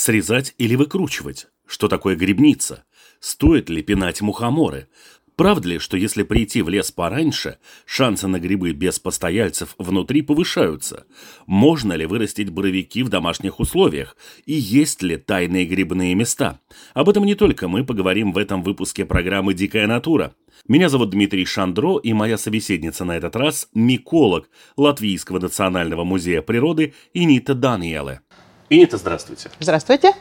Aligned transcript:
Срезать 0.00 0.54
или 0.56 0.76
выкручивать? 0.76 1.48
Что 1.66 1.86
такое 1.86 2.16
грибница? 2.16 2.84
Стоит 3.20 3.68
ли 3.68 3.82
пинать 3.82 4.22
мухоморы? 4.22 4.88
Правда 5.36 5.68
ли, 5.68 5.78
что 5.78 5.98
если 5.98 6.22
прийти 6.22 6.62
в 6.62 6.70
лес 6.70 6.90
пораньше, 6.90 7.58
шансы 7.84 8.26
на 8.26 8.40
грибы 8.40 8.72
без 8.72 8.98
постояльцев 8.98 9.74
внутри 9.76 10.22
повышаются? 10.22 11.04
Можно 11.44 11.92
ли 11.92 12.06
вырастить 12.06 12.48
боровики 12.48 13.02
в 13.02 13.10
домашних 13.10 13.60
условиях? 13.60 14.16
И 14.46 14.54
есть 14.54 15.02
ли 15.02 15.18
тайные 15.18 15.66
грибные 15.66 16.14
места? 16.14 16.60
Об 16.94 17.10
этом 17.10 17.26
не 17.26 17.34
только 17.34 17.68
мы 17.68 17.84
поговорим 17.84 18.32
в 18.32 18.38
этом 18.38 18.62
выпуске 18.62 19.04
программы 19.04 19.52
«Дикая 19.52 19.86
натура». 19.86 20.34
Меня 20.66 20.88
зовут 20.88 21.10
Дмитрий 21.10 21.44
Шандро, 21.44 21.98
и 21.98 22.14
моя 22.14 22.38
собеседница 22.38 23.04
на 23.04 23.16
этот 23.16 23.36
раз– 23.36 23.68
миколог 23.74 24.48
Латвийского 24.78 25.38
национального 25.38 26.04
музея 26.04 26.42
природы 26.42 26.94
Инита 27.12 27.54
Даниэле. 27.54 28.20
Инита, 28.72 28.98
здравствуйте. 28.98 29.50
Здравствуйте. 29.58 30.12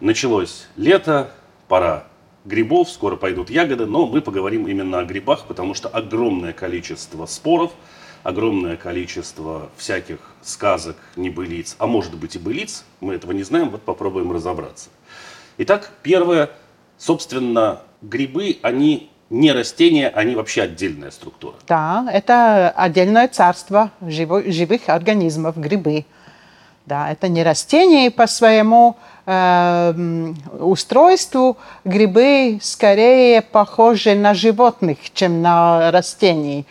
Началось 0.00 0.66
лето, 0.76 1.30
пора 1.68 2.04
грибов, 2.46 2.88
скоро 2.88 3.16
пойдут 3.16 3.50
ягоды, 3.50 3.84
но 3.84 4.06
мы 4.06 4.22
поговорим 4.22 4.66
именно 4.66 5.00
о 5.00 5.04
грибах, 5.04 5.44
потому 5.44 5.74
что 5.74 5.90
огромное 5.90 6.54
количество 6.54 7.26
споров, 7.26 7.70
огромное 8.22 8.78
количество 8.78 9.68
всяких 9.76 10.20
сказок, 10.40 10.96
небылиц, 11.16 11.76
а 11.78 11.86
может 11.86 12.16
быть 12.16 12.34
и 12.34 12.38
былиц, 12.38 12.84
мы 13.00 13.12
этого 13.12 13.32
не 13.32 13.42
знаем, 13.42 13.68
вот 13.68 13.82
попробуем 13.82 14.32
разобраться. 14.32 14.88
Итак, 15.58 15.90
первое, 16.02 16.48
собственно, 16.96 17.82
грибы, 18.00 18.58
они 18.62 19.10
не 19.28 19.52
растения, 19.52 20.08
они 20.08 20.34
вообще 20.34 20.62
отдельная 20.62 21.10
структура. 21.10 21.56
Да, 21.66 22.08
это 22.10 22.70
отдельное 22.70 23.28
царство 23.28 23.90
живых 24.00 24.88
организмов, 24.88 25.58
грибы. 25.58 26.06
Да, 26.88 27.12
это 27.12 27.28
не 27.28 27.42
растения 27.42 28.10
по 28.10 28.26
своему 28.26 28.96
э, 29.26 30.32
устройству. 30.58 31.58
Грибы 31.84 32.60
скорее 32.62 33.42
похожи 33.42 34.14
на 34.14 34.32
животных, 34.32 34.96
чем 35.12 35.42
на 35.42 35.90
растений. 35.90 36.64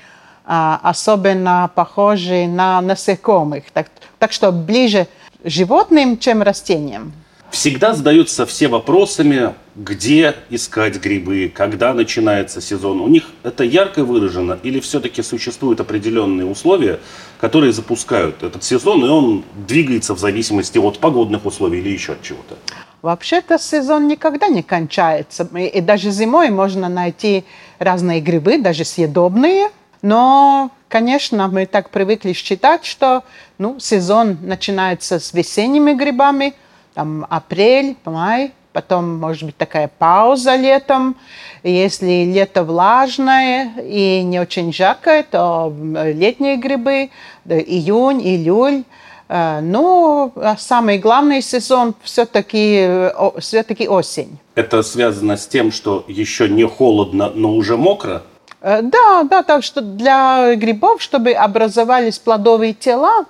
А, 0.44 0.80
особенно 0.82 1.70
похожи 1.76 2.48
на 2.48 2.82
насекомых. 2.82 3.70
Так, 3.72 3.90
так 4.18 4.32
что 4.32 4.52
ближе 4.52 5.06
животным, 5.44 6.18
чем 6.18 6.42
растениям 6.42 7.14
всегда 7.52 7.94
задаются 7.94 8.46
все 8.46 8.68
вопросами, 8.68 9.54
где 9.78 10.34
искать 10.50 11.00
грибы, 11.00 11.52
когда 11.54 11.94
начинается 11.94 12.62
сезон. 12.62 13.00
У 13.00 13.08
них 13.08 13.26
это 13.44 13.64
ярко 13.64 14.04
выражено 14.04 14.58
или 14.64 14.80
все-таки 14.80 15.22
существуют 15.22 15.80
определенные 15.80 16.48
условия, 16.48 17.00
которые 17.40 17.72
запускают 17.72 18.42
этот 18.42 18.64
сезон, 18.64 19.06
и 19.06 19.08
он 19.08 19.44
двигается 19.68 20.16
в 20.16 20.20
зависимости 20.20 20.80
от 20.80 20.98
погодных 20.98 21.46
условий 21.46 21.80
или 21.80 21.90
еще 21.90 22.14
от 22.14 22.24
чего-то? 22.24 22.56
Вообще-то 23.04 23.60
сезон 23.60 24.08
никогда 24.08 24.48
не 24.48 24.64
кончается. 24.64 25.44
И 25.44 25.80
даже 25.82 26.10
зимой 26.10 26.50
можно 26.50 26.90
найти 26.90 27.46
разные 27.78 28.20
грибы, 28.20 28.58
даже 28.58 28.84
съедобные. 28.84 29.70
Но, 30.02 30.72
конечно, 30.90 31.48
мы 31.48 31.68
так 31.68 31.92
привыкли 31.92 32.34
считать, 32.34 32.84
что 32.84 33.24
ну, 33.60 33.80
сезон 33.80 34.40
начинается 34.42 35.20
с 35.20 35.34
весенними 35.34 35.94
грибами– 35.94 36.56
там 36.98 37.28
апрель, 37.30 37.96
май, 38.06 38.54
потом 38.78 39.18
может 39.18 39.44
быть 39.44 39.58
такая 39.58 39.90
пауза 39.98 40.56
летом. 40.56 41.16
Если 41.64 42.26
лето 42.26 42.64
влажное 42.64 43.72
и 43.82 44.22
не 44.22 44.40
очень 44.40 44.72
жаркое, 44.72 45.24
то 45.24 45.74
летние 46.14 46.58
грибы, 46.58 47.10
июнь, 47.48 48.22
июль. 48.22 48.84
Э, 49.30 49.62
ну, 49.62 50.32
а 50.36 50.58
самый 50.58 51.00
главный 51.00 51.42
сезон 51.42 51.96
все-таки 52.04 53.10
все 53.40 53.66
осень. 53.90 54.38
Это 54.54 54.84
связано 54.84 55.38
с 55.38 55.48
тем, 55.48 55.72
что 55.72 56.06
еще 56.08 56.48
не 56.48 56.68
холодно, 56.68 57.32
но 57.34 57.54
уже 57.54 57.78
мокро? 57.78 58.22
Э, 58.62 58.84
да, 58.84 59.24
да, 59.24 59.42
так 59.42 59.64
что 59.64 59.82
для 59.82 60.54
грибов, 60.54 61.02
чтобы 61.02 61.32
образовались 61.32 62.20
плодовые 62.20 62.74
тела, 62.74 63.26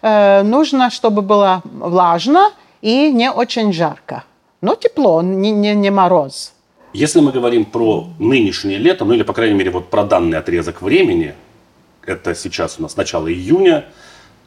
э, 0.00 0.42
нужно, 0.42 0.90
чтобы 0.90 1.20
было 1.20 1.60
влажно, 1.64 2.50
и 2.80 3.12
не 3.12 3.30
очень 3.30 3.72
жарко. 3.72 4.24
Но 4.60 4.74
тепло, 4.74 5.22
не, 5.22 5.50
не, 5.50 5.74
не 5.74 5.90
мороз. 5.90 6.52
Если 6.92 7.20
мы 7.20 7.30
говорим 7.30 7.64
про 7.64 8.08
нынешнее 8.18 8.78
лето, 8.78 9.04
ну 9.04 9.12
или, 9.12 9.22
по 9.22 9.32
крайней 9.32 9.54
мере, 9.54 9.70
вот 9.70 9.90
про 9.90 10.04
данный 10.04 10.38
отрезок 10.38 10.80
времени, 10.80 11.34
это 12.06 12.34
сейчас 12.34 12.76
у 12.78 12.82
нас 12.82 12.96
начало 12.96 13.30
июня, 13.30 13.84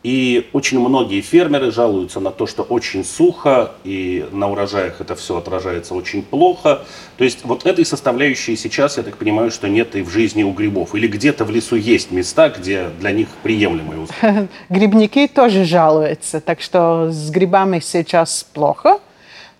и 0.01 0.49
очень 0.53 0.79
многие 0.79 1.19
фермеры 1.19 1.71
жалуются 1.71 2.21
на 2.21 2.31
то, 2.31 2.47
что 2.47 2.63
очень 2.63 3.03
сухо, 3.03 3.71
и 3.83 4.25
на 4.31 4.49
урожаях 4.49 5.01
это 5.01 5.13
все 5.15 5.37
отражается 5.37 5.93
очень 5.93 6.23
плохо. 6.23 6.85
То 7.17 7.25
есть 7.25 7.39
вот 7.43 7.65
этой 7.65 7.85
составляющей 7.85 8.55
сейчас, 8.55 8.95
я 8.95 9.03
так 9.03 9.17
понимаю, 9.17 9.51
что 9.51 9.67
нет 9.67 9.95
и 9.97 10.01
в 10.01 10.09
жизни 10.09 10.43
у 10.43 10.51
грибов. 10.51 10.95
Или 10.95 11.07
где-то 11.07 11.43
в 11.43 11.51
лесу 11.51 11.75
есть 11.75 12.11
места, 12.11 12.49
где 12.49 12.89
для 12.99 13.11
них 13.11 13.27
приемлемые 13.43 14.01
условия. 14.01 14.47
Грибники 14.69 15.27
тоже 15.27 15.65
жалуются, 15.65 16.39
так 16.39 16.61
что 16.61 17.11
с 17.11 17.29
грибами 17.29 17.81
сейчас 17.81 18.45
плохо. 18.53 18.99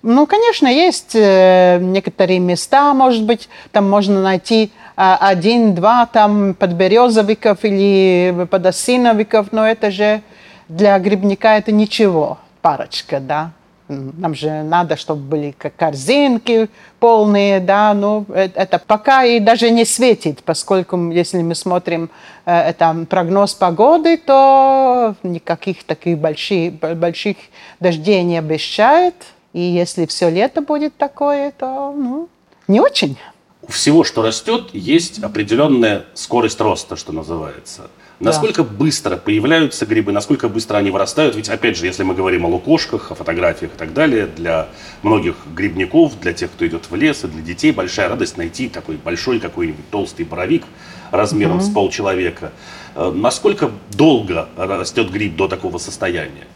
Ну, 0.01 0.25
конечно, 0.27 0.67
есть 0.67 1.13
э, 1.13 1.77
некоторые 1.81 2.39
места, 2.39 2.93
может 2.93 3.23
быть, 3.25 3.49
там 3.73 3.89
можно 3.89 4.21
найти 4.21 4.71
э, 4.95 5.15
один-два 5.19 6.05
там 6.05 6.53
подберезовиков 6.53 7.59
или 7.63 8.47
подосиновиков, 8.49 9.47
но 9.51 9.67
это 9.67 9.91
же 9.91 10.21
для 10.69 10.97
грибника 10.99 11.57
это 11.57 11.73
ничего, 11.73 12.37
парочка, 12.61 13.19
да. 13.19 13.51
Нам 13.89 14.35
же 14.35 14.61
надо, 14.61 14.97
чтобы 14.97 15.23
были 15.23 15.51
корзинки 15.51 16.69
полные, 16.99 17.59
да, 17.59 17.93
ну, 17.93 18.25
э, 18.29 18.49
это 18.55 18.79
пока 18.79 19.25
и 19.25 19.41
даже 19.41 19.69
не 19.69 19.83
светит, 19.83 20.43
поскольку, 20.45 21.09
если 21.09 21.41
мы 21.41 21.55
смотрим 21.55 22.09
э, 22.45 22.55
это 22.55 23.05
прогноз 23.09 23.53
погоды, 23.53 24.15
то 24.15 25.15
никаких 25.23 25.83
таких 25.83 26.19
больших, 26.19 26.75
больших 26.75 27.35
дождей 27.81 28.23
не 28.23 28.37
обещает. 28.37 29.15
И 29.53 29.59
если 29.59 30.05
все 30.05 30.29
лето 30.29 30.61
будет 30.61 30.95
такое, 30.97 31.51
то 31.51 31.91
ну, 31.91 32.29
не 32.67 32.79
очень. 32.79 33.17
У 33.61 33.71
всего, 33.71 34.03
что 34.03 34.21
растет, 34.21 34.69
есть 34.73 35.21
определенная 35.21 36.05
скорость 36.13 36.61
роста, 36.61 36.95
что 36.95 37.11
называется. 37.11 37.89
Насколько 38.19 38.63
да. 38.63 38.69
быстро 38.69 39.15
появляются 39.15 39.85
грибы, 39.85 40.11
насколько 40.11 40.49
быстро 40.49 40.77
они 40.77 40.91
вырастают? 40.91 41.35
Ведь, 41.35 41.49
опять 41.49 41.77
же, 41.77 41.85
если 41.85 42.03
мы 42.03 42.13
говорим 42.13 42.45
о 42.45 42.49
лукошках, 42.49 43.11
о 43.11 43.15
фотографиях 43.15 43.71
и 43.73 43.77
так 43.77 43.93
далее, 43.93 44.27
для 44.27 44.67
многих 45.03 45.35
грибников, 45.55 46.19
для 46.19 46.33
тех, 46.33 46.51
кто 46.51 46.67
идет 46.67 46.89
в 46.89 46.95
лес, 46.95 47.23
и 47.23 47.27
для 47.27 47.41
детей 47.41 47.71
большая 47.71 48.09
радость 48.09 48.37
найти 48.37 48.67
такой 48.67 48.97
большой 48.97 49.39
какой-нибудь 49.39 49.89
толстый 49.89 50.23
боровик 50.23 50.65
размером 51.11 51.57
угу. 51.57 51.63
с 51.63 51.69
полчеловека. 51.69 52.51
Э, 52.95 53.11
насколько 53.13 53.71
долго 53.93 54.49
растет 54.57 55.09
гриб 55.11 55.35
до 55.37 55.47
такого 55.47 55.77
состояния? 55.77 56.47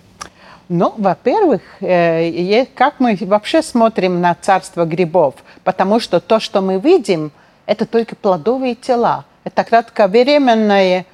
Ну, 0.70 0.94
во-первых, 0.98 1.62
э, 1.82 2.66
как 2.74 3.00
мы 3.00 3.18
вообще 3.20 3.62
смотрим 3.62 4.22
на 4.22 4.36
царство 4.40 4.86
грибов? 4.86 5.36
Потому 5.64 6.00
что 6.00 6.20
то, 6.20 6.40
что 6.40 6.62
мы 6.62 6.80
видим, 6.80 7.32
это 7.66 7.86
только 7.86 8.16
плодовые 8.16 8.76
тела. 8.76 9.26
Это 9.44 9.64
кратковременное 9.64 11.06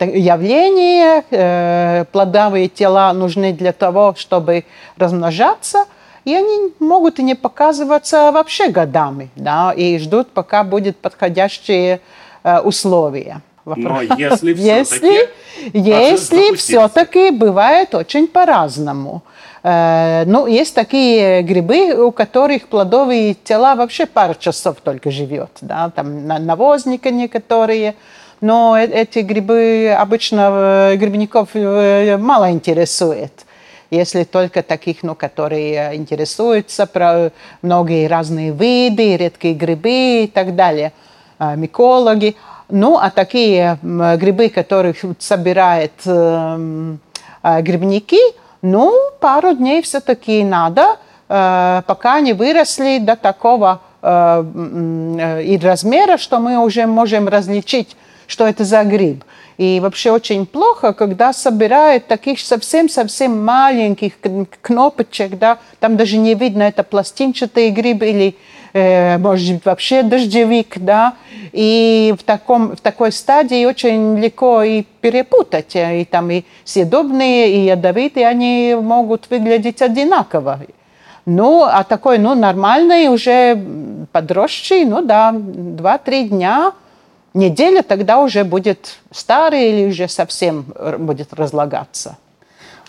явление. 0.00 1.22
Э, 1.30 2.04
плодовые 2.12 2.68
тела 2.68 3.12
нужны 3.12 3.52
для 3.52 3.72
того, 3.72 4.14
чтобы 4.16 4.64
размножаться, 4.96 5.84
и 6.24 6.34
они 6.34 6.72
могут 6.78 7.18
и 7.18 7.22
не 7.22 7.34
показываться 7.34 8.32
вообще 8.32 8.68
годами, 8.68 9.30
да, 9.36 9.72
и 9.72 9.98
ждут, 9.98 10.30
пока 10.30 10.64
будут 10.64 10.96
подходящие 10.96 12.00
э, 12.42 12.60
условия. 13.64 14.08
Но 14.08 14.16
если 14.16 14.54
все-таки... 14.54 15.28
Если 15.72 16.54
все-таки 16.56 17.30
бывает 17.30 17.94
очень 17.94 18.26
по-разному. 18.26 19.22
Э, 19.64 20.24
ну, 20.26 20.46
есть 20.46 20.74
такие 20.74 21.42
грибы, 21.42 21.94
у 21.94 22.12
которых 22.12 22.68
плодовые 22.68 23.32
тела 23.34 23.74
вообще 23.74 24.04
пару 24.04 24.34
часов 24.34 24.76
только 24.84 25.10
живет. 25.10 25.50
Да? 25.62 25.90
Там 25.90 26.26
навозника 26.26 27.10
некоторые. 27.10 27.94
Но 28.42 28.76
э, 28.76 28.84
эти 28.84 29.20
грибы 29.20 29.96
обычно 29.98 30.50
э, 30.92 30.96
грибников 30.96 31.54
мало 31.54 32.50
интересует. 32.50 33.32
если 33.90 34.24
только 34.24 34.62
таких, 34.62 35.02
ну, 35.02 35.14
которые 35.14 35.96
интересуются 35.96 36.84
про 36.86 37.30
многие 37.62 38.06
разные 38.06 38.50
виды, 38.50 39.16
редкие 39.16 39.54
грибы 39.54 40.24
и 40.24 40.26
так 40.26 40.56
далее, 40.56 40.92
микологи. 41.38 42.36
Ну, 42.68 42.96
а 42.98 43.10
такие 43.10 43.78
грибы, 43.82 44.48
которых 44.48 44.96
собирают 45.18 45.92
э, 46.06 46.96
грибники, 47.60 48.20
ну, 48.62 48.94
пару 49.20 49.54
дней 49.54 49.82
все-таки 49.82 50.42
надо, 50.42 50.96
э, 51.28 51.82
пока 51.86 52.14
они 52.14 52.32
выросли 52.32 52.98
до 52.98 53.16
такого 53.16 53.82
э, 54.00 55.42
и 55.44 55.58
размера, 55.58 56.16
что 56.16 56.38
мы 56.38 56.56
уже 56.56 56.86
можем 56.86 57.28
различить, 57.28 57.96
что 58.26 58.46
это 58.46 58.64
за 58.64 58.82
гриб. 58.84 59.22
И 59.58 59.80
вообще 59.80 60.10
очень 60.10 60.46
плохо, 60.46 60.94
когда 60.94 61.32
собирают 61.32 62.06
таких 62.06 62.40
совсем-совсем 62.40 63.44
маленьких 63.44 64.14
кнопочек, 64.62 65.38
да, 65.38 65.58
там 65.78 65.96
даже 65.96 66.16
не 66.16 66.34
видно, 66.34 66.62
это 66.62 66.82
пластинчатый 66.82 67.70
гриб 67.70 68.02
или 68.02 68.28
э, 68.28 68.53
может 68.74 69.54
быть 69.54 69.64
вообще 69.64 70.02
дождевик, 70.02 70.78
да, 70.78 71.14
и 71.52 72.12
в, 72.18 72.24
таком, 72.24 72.74
в 72.74 72.80
такой 72.80 73.12
стадии 73.12 73.64
очень 73.64 74.18
легко 74.18 74.62
и 74.62 74.82
перепутать, 75.00 75.76
и 75.76 76.04
там 76.10 76.30
и 76.30 76.44
съедобные, 76.64 77.54
и 77.54 77.66
ядовитые, 77.66 78.26
они 78.26 78.76
могут 78.80 79.30
выглядеть 79.30 79.80
одинаково. 79.80 80.60
Ну, 81.24 81.62
а 81.62 81.84
такой, 81.84 82.18
ну, 82.18 82.34
нормальный, 82.34 83.08
уже 83.08 83.56
подросший, 84.10 84.84
ну 84.84 85.02
да, 85.02 85.30
2-3 85.32 86.28
дня– 86.28 86.72
неделя 87.34 87.82
тогда 87.82 88.20
уже 88.20 88.44
будет 88.44 88.98
старый 89.10 89.70
или 89.70 89.88
уже 89.88 90.08
совсем 90.08 90.64
будет 90.98 91.34
разлагаться. 91.34 92.16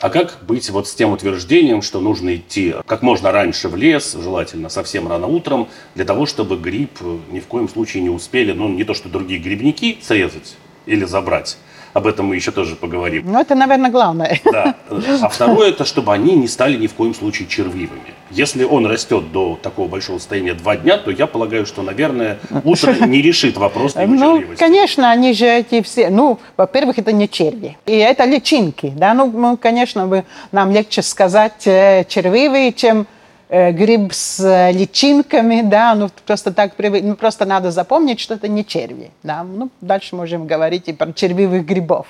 А 0.01 0.09
как 0.09 0.39
быть 0.45 0.69
вот 0.69 0.88
с 0.88 0.94
тем 0.94 1.12
утверждением, 1.12 1.81
что 1.81 2.01
нужно 2.01 2.36
идти 2.36 2.75
как 2.86 3.01
можно 3.01 3.31
раньше 3.31 3.69
в 3.69 3.75
лес, 3.75 4.15
желательно 4.21 4.69
совсем 4.69 5.07
рано 5.07 5.27
утром, 5.27 5.69
для 5.95 6.03
того, 6.03 6.25
чтобы 6.25 6.57
гриб 6.57 7.00
ни 7.31 7.39
в 7.39 7.47
коем 7.47 7.69
случае 7.69 8.03
не 8.03 8.09
успели, 8.09 8.51
ну 8.51 8.68
не 8.68 8.83
то 8.83 8.94
что 8.94 9.07
другие 9.07 9.39
грибники 9.39 9.97
срезать 10.01 10.57
или 10.86 11.06
забрать, 11.06 11.57
об 11.95 12.07
этом 12.07 12.25
мы 12.25 12.36
еще 12.36 12.51
тоже 12.51 12.75
поговорим. 12.75 13.24
Ну, 13.25 13.39
это, 13.39 13.56
наверное, 13.56 13.89
главное. 13.89 14.39
Да. 14.56 14.75
А 15.21 15.30
второе, 15.30 15.69
это 15.69 15.86
чтобы 15.86 16.13
они 16.13 16.36
не 16.36 16.47
стали 16.47 16.77
ни 16.77 16.88
в 16.88 16.94
коем 16.94 17.13
случае 17.13 17.47
червивыми. 17.47 18.13
Если 18.31 18.63
он 18.63 18.86
растет 18.86 19.31
до 19.31 19.57
такого 19.62 19.88
большого 19.88 20.18
состояния 20.18 20.53
два 20.53 20.75
дня, 20.75 20.97
то 20.97 21.12
я 21.12 21.25
полагаю, 21.25 21.65
что, 21.65 21.81
наверное, 21.81 22.38
утро 22.63 22.94
не 23.06 23.21
решит 23.21 23.57
вопрос 23.57 23.95
его 23.95 24.13
Ну, 24.13 24.44
конечно, 24.57 25.09
они 25.09 25.33
же 25.33 25.45
эти 25.45 25.81
все... 25.81 26.09
Ну, 26.09 26.39
во-первых, 26.57 27.00
это 27.00 27.13
не 27.13 27.30
черви. 27.30 27.77
И 27.86 27.94
это 27.94 28.25
личинки. 28.25 28.91
Да? 28.95 29.13
Ну, 29.13 29.31
ну 29.31 29.57
конечно, 29.57 30.24
нам 30.51 30.71
легче 30.71 31.01
сказать 31.01 31.65
э, 31.65 32.03
червивые, 32.07 32.74
чем 32.74 33.07
гриб 33.50 34.13
с 34.13 34.39
э, 34.39 34.71
личинками, 34.71 35.62
да, 35.62 35.94
ну 35.95 36.09
просто 36.25 36.51
так 36.51 36.75
привык, 36.75 37.03
ну 37.03 37.15
просто 37.15 37.45
надо 37.45 37.71
запомнить, 37.71 38.19
что 38.19 38.33
это 38.33 38.47
не 38.47 38.65
черви, 38.65 39.12
да, 39.24 39.44
ну 39.44 39.69
дальше 39.81 40.15
можем 40.15 40.47
говорить 40.47 40.88
и 40.88 40.94
про 40.94 41.13
червивых 41.13 41.65
грибов. 41.65 42.07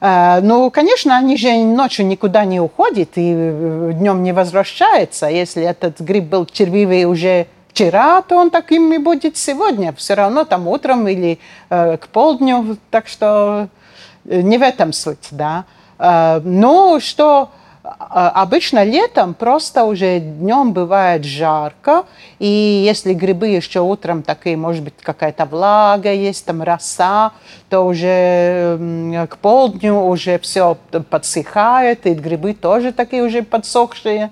Э, 0.00 0.40
ну, 0.42 0.70
конечно, 0.70 1.16
они 1.16 1.36
же 1.36 1.52
ночью 1.64 2.06
никуда 2.06 2.44
не 2.44 2.60
уходят 2.60 3.10
и 3.16 3.32
днем 3.94 4.22
не 4.22 4.32
возвращаются. 4.32 5.26
Если 5.26 5.62
этот 5.62 6.00
гриб 6.00 6.24
был 6.24 6.46
червивый 6.46 7.04
уже 7.04 7.46
вчера, 7.68 8.22
то 8.22 8.36
он 8.36 8.50
таким 8.50 8.92
и 8.92 8.98
будет 8.98 9.36
сегодня. 9.36 9.92
Все 9.92 10.14
равно 10.14 10.44
там 10.44 10.68
утром 10.68 11.06
или 11.08 11.38
э, 11.68 11.96
к 11.96 12.08
полдню. 12.08 12.76
Так 12.90 13.08
что 13.08 13.68
не 14.24 14.58
в 14.58 14.62
этом 14.62 14.92
суть, 14.92 15.28
да. 15.30 15.64
Э, 15.98 16.40
ну, 16.42 17.00
что 17.00 17.50
обычно 17.98 18.84
летом 18.84 19.34
просто 19.34 19.84
уже 19.84 20.20
днем 20.20 20.72
бывает 20.72 21.24
жарко, 21.24 22.04
и 22.38 22.46
если 22.46 23.14
грибы 23.14 23.48
еще 23.48 23.80
утром 23.80 24.22
такие, 24.22 24.56
может 24.56 24.84
быть, 24.84 24.94
какая-то 25.02 25.44
влага 25.44 26.12
есть, 26.12 26.44
там 26.44 26.62
роса, 26.62 27.32
то 27.68 27.80
уже 27.86 29.26
к 29.30 29.36
полдню 29.38 30.06
уже 30.06 30.38
все 30.38 30.76
подсыхает, 31.10 32.06
и 32.06 32.14
грибы 32.14 32.54
тоже 32.54 32.92
такие 32.92 33.22
уже 33.22 33.42
подсохшие. 33.42 34.30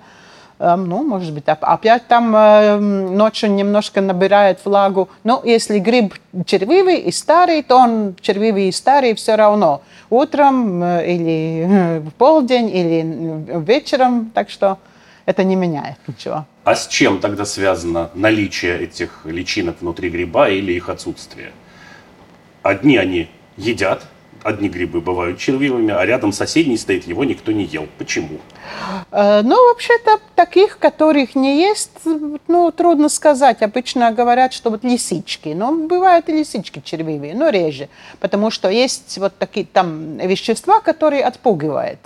Эм, 0.60 0.88
ну, 0.88 1.04
может 1.04 1.32
быть, 1.32 1.44
опять 1.46 2.08
там 2.08 2.34
эм, 2.34 3.16
ночью 3.16 3.50
немножко 3.50 4.00
набирает 4.00 4.58
влагу. 4.64 5.08
Но 5.22 5.40
если 5.44 5.78
гриб 5.78 6.14
червивый 6.46 6.98
и 6.98 7.12
старый, 7.12 7.62
то 7.62 7.76
он 7.76 8.16
червивый 8.20 8.68
и 8.68 8.72
старый 8.72 9.14
все 9.14 9.36
равно. 9.36 9.82
Утром 10.10 10.82
э, 10.82 11.14
или 11.14 11.66
э, 11.68 12.00
в 12.00 12.12
полдень, 12.14 12.70
или 12.70 13.64
вечером, 13.64 14.32
так 14.34 14.50
что 14.50 14.78
это 15.26 15.44
не 15.44 15.54
меняет 15.54 15.96
ничего. 16.08 16.44
А 16.64 16.74
с 16.74 16.88
чем 16.88 17.20
тогда 17.20 17.44
связано 17.44 18.10
наличие 18.14 18.80
этих 18.80 19.26
личинок 19.26 19.76
внутри 19.80 20.10
гриба 20.10 20.48
или 20.48 20.72
их 20.72 20.88
отсутствие? 20.88 21.52
Одни 22.62 22.96
они 22.96 23.28
едят, 23.56 24.02
одни 24.42 24.68
грибы 24.68 25.00
бывают 25.00 25.38
червивыми, 25.38 25.92
а 25.92 26.04
рядом 26.04 26.32
соседний 26.32 26.76
стоит, 26.76 27.06
его 27.06 27.24
никто 27.24 27.52
не 27.52 27.64
ел. 27.64 27.86
Почему? 27.98 28.38
Э, 29.10 29.42
ну, 29.42 29.68
вообще-то 29.68 30.18
таких, 30.34 30.78
которых 30.78 31.34
не 31.34 31.60
есть, 31.60 31.90
ну, 32.46 32.70
трудно 32.70 33.08
сказать. 33.08 33.62
Обычно 33.62 34.10
говорят, 34.12 34.52
что 34.52 34.70
вот 34.70 34.84
лисички. 34.84 35.50
Но 35.50 35.72
бывают 35.72 36.28
и 36.28 36.32
лисички 36.32 36.82
червивые, 36.84 37.34
но 37.34 37.48
реже. 37.48 37.88
Потому 38.20 38.50
что 38.50 38.68
есть 38.68 39.18
вот 39.18 39.36
такие 39.38 39.66
там 39.66 40.16
вещества, 40.18 40.80
которые 40.80 41.24
отпугивают. 41.24 42.00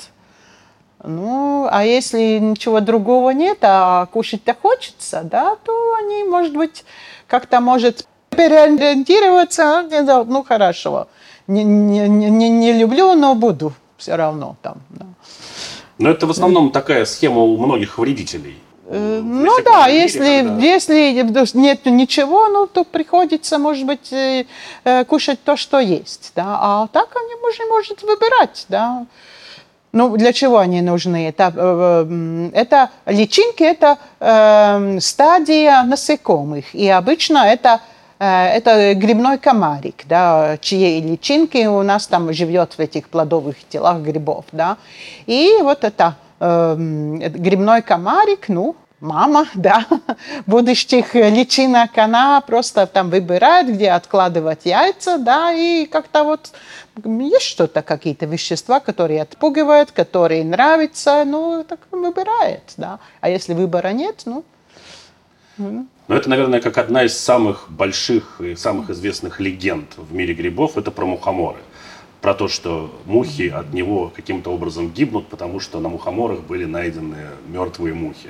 Ну, 1.04 1.66
а 1.70 1.84
если 1.84 2.38
ничего 2.38 2.80
другого 2.80 3.30
нет, 3.30 3.58
а 3.62 4.06
кушать-то 4.06 4.54
хочется, 4.54 5.22
да, 5.24 5.56
то 5.64 5.94
они, 5.94 6.22
может 6.22 6.54
быть, 6.54 6.84
как-то 7.26 7.60
может 7.60 8.06
переориентироваться, 8.30 9.84
ну, 10.26 10.44
хорошо 10.44 11.08
не, 11.46 11.64
не, 11.64 12.08
не, 12.08 12.48
не 12.48 12.72
люблю, 12.72 13.14
но 13.14 13.34
буду 13.34 13.72
все 13.96 14.16
равно 14.16 14.56
там. 14.62 14.76
Да. 14.90 15.06
Но 15.98 16.10
это 16.10 16.26
в 16.26 16.30
основном 16.30 16.70
такая 16.70 17.04
схема 17.04 17.40
у 17.42 17.56
многих 17.56 17.98
вредителей. 17.98 18.56
Э, 18.86 19.20
ну 19.22 19.56
да, 19.64 19.86
если, 19.86 20.42
когда... 20.42 20.62
если 20.62 21.58
нет 21.58 21.86
ничего, 21.86 22.48
ну, 22.48 22.66
то 22.66 22.84
приходится, 22.84 23.58
может 23.58 23.86
быть, 23.86 24.12
э, 24.12 24.44
э, 24.84 25.04
кушать 25.04 25.42
то, 25.44 25.56
что 25.56 25.78
есть. 25.78 26.32
Да? 26.34 26.58
А 26.60 26.86
так 26.88 27.08
они 27.16 27.34
уже 27.48 27.64
может 27.66 28.02
выбирать. 28.02 28.66
Да? 28.68 29.06
Ну, 29.92 30.16
для 30.16 30.32
чего 30.32 30.58
они 30.58 30.80
нужны? 30.80 31.28
Это, 31.28 32.06
это 32.54 32.90
личинки, 33.06 33.62
это 33.62 33.98
э, 34.20 34.98
стадия 35.00 35.82
насекомых. 35.84 36.74
И 36.74 36.88
обычно 36.88 37.38
это 37.46 37.80
это 38.22 38.94
грибной 38.94 39.38
комарик, 39.38 40.04
да, 40.06 40.56
чьи 40.60 41.00
личинки 41.00 41.66
у 41.66 41.82
нас 41.82 42.06
там 42.06 42.32
живет 42.32 42.74
в 42.74 42.80
этих 42.80 43.08
плодовых 43.08 43.56
телах 43.68 43.98
грибов. 43.98 44.44
Да. 44.52 44.76
И 45.26 45.58
вот 45.62 45.82
это 45.84 46.16
э, 46.38 46.74
грибной 46.76 47.82
комарик, 47.82 48.48
ну, 48.48 48.76
мама, 49.00 49.46
да, 49.54 49.86
будущих 50.46 51.14
личинок, 51.14 51.98
она 51.98 52.40
просто 52.40 52.86
там 52.86 53.10
выбирает, 53.10 53.68
где 53.68 53.90
откладывать 53.90 54.64
яйца, 54.64 55.18
да, 55.18 55.52
и 55.52 55.86
как-то 55.86 56.24
вот 56.24 56.52
есть 57.04 57.46
что-то, 57.46 57.82
какие-то 57.82 58.26
вещества, 58.26 58.80
которые 58.80 59.22
отпугивают, 59.22 59.90
которые 59.90 60.44
нравятся, 60.44 61.24
ну, 61.26 61.64
так 61.64 61.80
выбирает, 61.90 62.62
да. 62.76 63.00
А 63.20 63.28
если 63.28 63.52
выбора 63.54 63.88
нет, 63.88 64.22
ну, 64.26 64.44
но 66.12 66.18
это, 66.18 66.28
наверное, 66.28 66.60
как 66.60 66.76
одна 66.76 67.04
из 67.04 67.16
самых 67.18 67.70
больших 67.70 68.42
и 68.42 68.54
самых 68.54 68.90
известных 68.90 69.40
легенд 69.40 69.94
в 69.96 70.12
мире 70.12 70.34
грибов, 70.34 70.76
это 70.76 70.90
про 70.90 71.06
мухоморы. 71.06 71.60
Про 72.20 72.34
то, 72.34 72.48
что 72.48 72.94
мухи 73.06 73.48
от 73.48 73.72
него 73.72 74.12
каким-то 74.14 74.52
образом 74.52 74.90
гибнут, 74.90 75.28
потому 75.28 75.58
что 75.58 75.80
на 75.80 75.88
мухоморах 75.88 76.40
были 76.40 76.66
найдены 76.66 77.16
мертвые 77.48 77.94
мухи. 77.94 78.28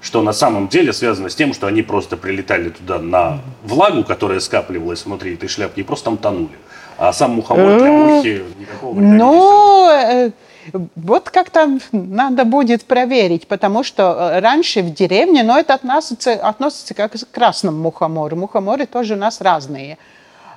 Что 0.00 0.22
на 0.22 0.32
самом 0.32 0.68
деле 0.68 0.92
связано 0.92 1.28
с 1.28 1.34
тем, 1.34 1.54
что 1.54 1.66
они 1.66 1.82
просто 1.82 2.16
прилетали 2.16 2.68
туда 2.68 3.00
на 3.00 3.40
влагу, 3.64 4.04
которая 4.04 4.38
скапливалась 4.38 5.04
внутри 5.04 5.34
этой 5.34 5.48
шляпки, 5.48 5.80
и 5.80 5.82
просто 5.82 6.04
там 6.04 6.18
тонули. 6.18 6.56
А 6.98 7.12
сам 7.12 7.32
мухомор 7.32 7.80
для 7.80 7.90
мухи 7.90 8.44
никакого 8.60 8.94
вреда 8.94 9.08
не 9.08 10.32
вот 10.72 11.30
как-то 11.30 11.78
надо 11.92 12.44
будет 12.44 12.84
проверить, 12.84 13.46
потому 13.46 13.84
что 13.84 14.02
э, 14.02 14.40
раньше 14.40 14.82
в 14.82 14.92
деревне, 14.92 15.42
но 15.42 15.58
это 15.58 15.74
относится, 15.74 16.32
относится 16.32 16.94
как 16.94 17.12
к 17.12 17.30
красному 17.30 17.78
мухомору. 17.78 18.36
Мухоморы 18.36 18.86
тоже 18.86 19.14
у 19.14 19.18
нас 19.18 19.40
разные. 19.40 19.98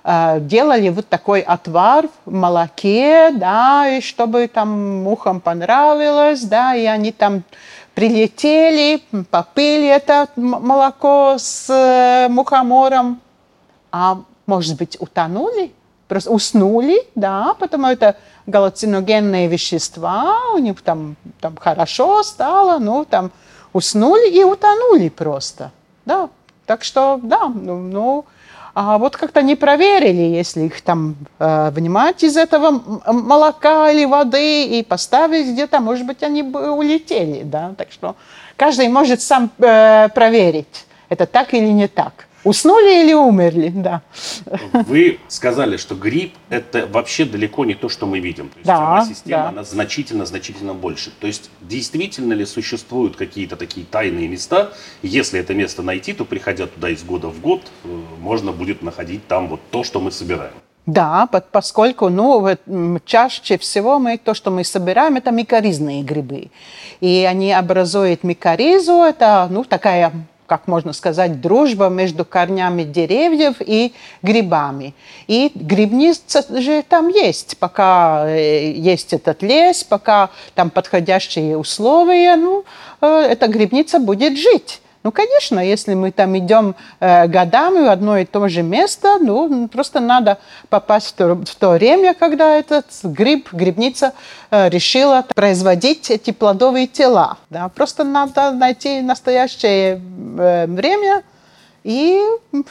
Э, 0.03 0.39
делали 0.39 0.89
вот 0.89 1.07
такой 1.07 1.41
отвар 1.41 2.07
в 2.25 2.33
молоке, 2.33 3.31
да, 3.31 3.87
и 3.87 4.01
чтобы 4.01 4.47
там 4.47 5.03
мухам 5.03 5.39
понравилось, 5.39 6.41
да, 6.41 6.75
и 6.75 6.85
они 6.85 7.11
там 7.11 7.43
прилетели, 7.93 9.01
попили 9.29 9.87
это 9.87 10.27
молоко 10.35 11.35
с 11.37 11.69
э, 11.69 12.29
мухомором, 12.29 13.19
а 13.91 14.19
может 14.45 14.77
быть 14.77 14.97
утонули? 14.99 15.71
Просто 16.11 16.29
уснули, 16.29 17.07
да, 17.15 17.55
потому 17.57 17.87
это 17.87 18.17
галлюциногенные 18.45 19.47
вещества, 19.47 20.35
у 20.53 20.57
них 20.57 20.81
там, 20.81 21.15
там 21.39 21.55
хорошо 21.55 22.21
стало, 22.23 22.79
ну, 22.79 23.05
там 23.05 23.31
уснули 23.71 24.29
и 24.29 24.43
утонули 24.43 25.07
просто, 25.07 25.71
да. 26.05 26.27
Так 26.65 26.83
что, 26.83 27.17
да, 27.23 27.47
ну, 27.47 27.77
ну 27.79 28.25
а 28.73 28.97
вот 28.97 29.15
как-то 29.15 29.41
не 29.41 29.55
проверили, 29.55 30.37
если 30.37 30.63
их 30.63 30.81
там 30.81 31.15
э, 31.39 31.71
вынимать 31.71 32.23
из 32.23 32.35
этого 32.35 32.81
молока 33.07 33.89
или 33.89 34.03
воды 34.03 34.65
и 34.65 34.83
поставить 34.83 35.47
где-то, 35.47 35.79
может 35.79 36.05
быть, 36.05 36.23
они 36.23 36.43
бы 36.43 36.71
улетели, 36.71 37.43
да. 37.43 37.73
Так 37.77 37.89
что 37.89 38.17
каждый 38.57 38.89
может 38.89 39.21
сам 39.21 39.49
э, 39.59 40.09
проверить, 40.09 40.85
это 41.07 41.25
так 41.25 41.53
или 41.53 41.71
не 41.71 41.87
так. 41.87 42.27
Уснули 42.43 43.03
или 43.03 43.13
умерли, 43.13 43.69
да. 43.69 44.01
Вы 44.73 45.19
сказали, 45.27 45.77
что 45.77 45.95
грипп– 45.95 46.33
это 46.49 46.87
вообще 46.87 47.25
далеко 47.25 47.65
не 47.65 47.75
то, 47.75 47.87
что 47.87 48.07
мы 48.07 48.19
видим. 48.19 48.49
То 48.49 48.57
есть 48.57 48.67
да, 48.67 49.05
система, 49.07 49.43
да. 49.43 49.49
она 49.49 49.63
значительно-значительно 49.63 50.73
больше. 50.73 51.11
То 51.19 51.27
есть 51.27 51.51
действительно 51.61 52.33
ли 52.33 52.45
существуют 52.45 53.15
какие-то 53.15 53.55
такие 53.55 53.85
тайные 53.85 54.27
места? 54.27 54.71
Если 55.03 55.39
это 55.39 55.53
место 55.53 55.83
найти, 55.83 56.13
то 56.13 56.25
приходя 56.25 56.65
туда 56.65 56.89
из 56.89 57.03
года 57.03 57.27
в 57.27 57.39
год, 57.41 57.61
э, 57.83 57.87
можно 58.19 58.51
будет 58.51 58.81
находить 58.81 59.27
там 59.27 59.47
вот 59.47 59.61
то, 59.69 59.83
что 59.83 59.99
мы 59.99 60.11
собираем. 60.11 60.53
Да, 60.87 61.29
поскольку 61.51 62.09
ну, 62.09 62.57
чаще 63.05 63.57
всего 63.59 63.99
мы, 63.99 64.17
то, 64.17 64.33
что 64.33 64.49
мы 64.49 64.63
собираем, 64.63 65.15
это 65.15 65.29
микоризные 65.29 66.01
грибы. 66.01 66.49
И 67.01 67.23
они 67.29 67.53
образуют 67.53 68.23
микоризу, 68.23 68.93
это 68.93 69.47
ну, 69.51 69.63
такая 69.63 70.11
как 70.51 70.67
можно 70.67 70.91
сказать, 70.91 71.39
дружба 71.39 71.87
между 71.87 72.25
корнями 72.25 72.83
деревьев 72.83 73.55
и 73.61 73.93
грибами. 74.21 74.93
И 75.27 75.49
грибница 75.55 76.43
же 76.59 76.83
там 76.83 77.07
есть, 77.07 77.57
пока 77.57 78.25
э, 78.27 78.73
есть 78.73 79.13
этот 79.13 79.41
лес, 79.43 79.85
пока 79.85 80.29
там 80.53 80.69
подходящие 80.69 81.57
условия, 81.57 82.35
ну, 82.35 82.65
э, 82.99 83.07
эта 83.29 83.47
грибница 83.47 83.99
будет 83.99 84.37
жить. 84.37 84.81
Ну, 85.03 85.11
конечно, 85.11 85.59
если 85.59 85.95
мы 85.95 86.11
там 86.11 86.37
идем 86.37 86.75
э, 86.99 87.27
годами 87.27 87.85
в 87.85 87.89
одно 87.89 88.17
и 88.17 88.25
то 88.25 88.47
же 88.47 88.61
место, 88.61 89.17
ну, 89.19 89.67
просто 89.67 89.99
надо 89.99 90.37
попасть 90.69 91.07
в 91.07 91.13
то, 91.13 91.35
в 91.35 91.55
то 91.55 91.71
время, 91.71 92.13
когда 92.13 92.55
этот 92.55 92.85
гриб, 93.03 93.51
грибница 93.51 94.13
э, 94.51 94.69
решила 94.69 95.25
производить 95.33 96.11
эти 96.11 96.31
плодовые 96.31 96.85
тела. 96.85 97.37
Да? 97.49 97.69
Просто 97.69 98.03
надо 98.03 98.51
найти 98.51 99.01
настоящее 99.01 99.99
э, 100.37 100.67
время, 100.67 101.23
и, 101.83 102.21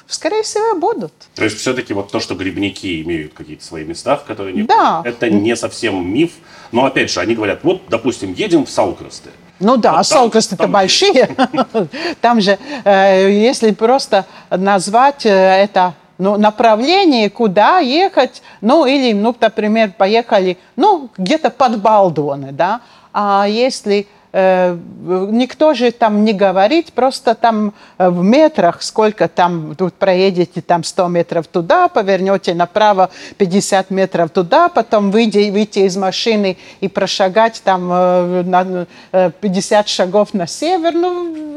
скорее 0.06 0.42
всего, 0.42 0.78
будут. 0.78 1.12
То 1.34 1.42
есть 1.42 1.58
все-таки 1.58 1.92
вот 1.92 2.12
то, 2.12 2.20
что 2.20 2.36
грибники 2.36 3.02
имеют 3.02 3.34
какие-то 3.34 3.64
свои 3.64 3.84
места, 3.84 4.16
в 4.16 4.24
которые 4.24 4.54
не 4.54 4.62
да. 4.62 5.02
это 5.04 5.28
не 5.28 5.56
совсем 5.56 6.08
миф. 6.12 6.32
Но 6.70 6.84
опять 6.84 7.10
же, 7.10 7.18
они 7.18 7.34
говорят, 7.34 7.64
вот, 7.64 7.82
допустим, 7.88 8.32
едем 8.32 8.66
в 8.66 8.70
Саукросты. 8.70 9.30
Ну 9.60 9.76
да, 9.76 9.98
вот 9.98 10.06
Салкосты-то 10.06 10.66
большие. 10.66 11.36
Там 12.20 12.40
же, 12.40 12.58
э, 12.84 13.30
если 13.30 13.72
просто 13.72 14.24
назвать 14.50 15.26
э, 15.26 15.30
это 15.30 15.94
ну, 16.16 16.38
направление, 16.38 17.28
куда 17.30 17.78
ехать, 17.78 18.42
ну 18.62 18.86
или, 18.86 19.12
ну, 19.12 19.34
например, 19.38 19.92
поехали, 19.96 20.58
ну, 20.76 21.10
где-то 21.16 21.50
под 21.50 21.80
Балдоны, 21.80 22.52
да, 22.52 22.80
а 23.12 23.46
если 23.48 24.06
никто 24.32 25.74
же 25.74 25.90
там 25.90 26.24
не 26.24 26.32
говорит, 26.32 26.92
просто 26.92 27.34
там 27.34 27.74
э, 27.98 28.08
в 28.08 28.22
метрах, 28.22 28.82
сколько 28.82 29.26
там, 29.28 29.74
тут 29.74 29.94
проедете 29.94 30.60
там 30.60 30.84
100 30.84 31.08
метров 31.08 31.46
туда, 31.48 31.88
повернете 31.88 32.54
направо 32.54 33.10
50 33.38 33.90
метров 33.90 34.30
туда, 34.30 34.68
потом 34.68 35.10
выйти, 35.10 35.50
выйти 35.50 35.80
из 35.80 35.96
машины 35.96 36.56
и 36.80 36.88
прошагать 36.88 37.60
там 37.64 37.90
э, 37.92 38.42
на 38.44 39.30
50 39.40 39.88
шагов 39.88 40.32
на 40.34 40.46
север, 40.46 40.94
ну, 40.94 41.49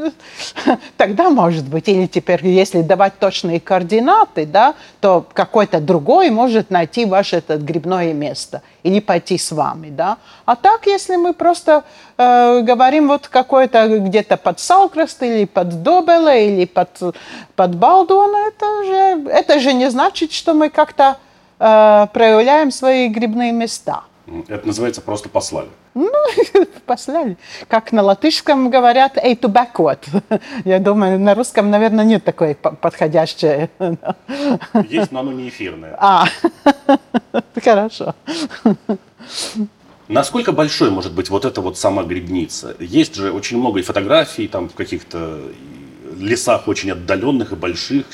тогда 0.98 1.30
может 1.30 1.68
быть. 1.68 1.88
Или 1.88 2.08
теперь, 2.08 2.46
если 2.46 2.82
давать 2.82 3.20
точные 3.20 3.60
координаты, 3.60 4.46
да, 4.46 4.76
то 5.02 5.26
какой-то 5.34 5.80
другой 5.80 6.30
может 6.30 6.70
найти 6.70 7.06
ваше 7.06 7.38
это 7.38 7.58
грибное 7.58 8.14
место 8.14 8.62
или 8.84 9.00
пойти 9.00 9.38
с 9.38 9.52
вами, 9.52 9.90
да. 9.90 10.18
А 10.46 10.56
так, 10.56 10.86
если 10.86 11.16
мы 11.16 11.34
просто 11.34 11.84
э, 12.18 12.62
говорим 12.62 13.08
вот 13.08 13.28
какое-то 13.28 14.00
где-то 14.00 14.38
под 14.38 14.60
Салкрест 14.60 15.24
или 15.24 15.46
под 15.46 15.84
Добела 15.84 16.36
или 16.36 16.66
под, 16.66 17.16
под 17.56 17.76
Балдуна, 17.76 18.48
это 18.48 18.84
же, 18.84 19.30
это 19.30 19.60
же 19.60 19.74
не 19.74 19.90
значит, 19.90 20.32
что 20.32 20.54
мы 20.54 20.70
как-то 20.70 21.18
э, 21.60 22.08
проявляем 22.14 22.72
свои 22.72 23.08
грибные 23.08 23.52
места. 23.52 24.04
Это 24.48 24.66
называется 24.68 25.02
просто 25.02 25.30
послали. 25.30 25.70
Ну, 25.96 26.12
послали. 26.86 27.38
Как 27.68 27.92
на 27.92 28.02
латышском 28.02 28.70
говорят, 28.70 29.18
«эй, 29.18 29.36
backward». 29.36 30.00
Я 30.66 30.80
думаю, 30.80 31.20
на 31.20 31.36
русском, 31.36 31.70
наверное, 31.70 32.06
нет 32.06 32.24
такой 32.24 32.56
подходящей. 32.56 33.70
Есть, 34.90 35.12
но 35.12 35.20
оно 35.20 35.32
не 35.34 35.50
эфирное. 35.50 35.96
А, 36.00 36.26
хорошо. 37.64 38.16
Насколько 40.08 40.52
большой 40.52 40.90
может 40.90 41.14
быть 41.14 41.30
вот 41.30 41.46
эта 41.46 41.62
вот 41.62 41.78
сама 41.78 42.04
грибница? 42.04 42.76
Есть 42.80 43.16
же 43.16 43.32
очень 43.32 43.58
много 43.58 43.80
и 43.80 43.84
фотографий 43.84 44.48
там 44.48 44.70
в 44.70 44.74
каких-то 44.74 45.40
лесах 46.18 46.68
очень 46.68 46.92
отдаленных 46.92 47.52
и 47.52 47.56
больших, 47.56 48.06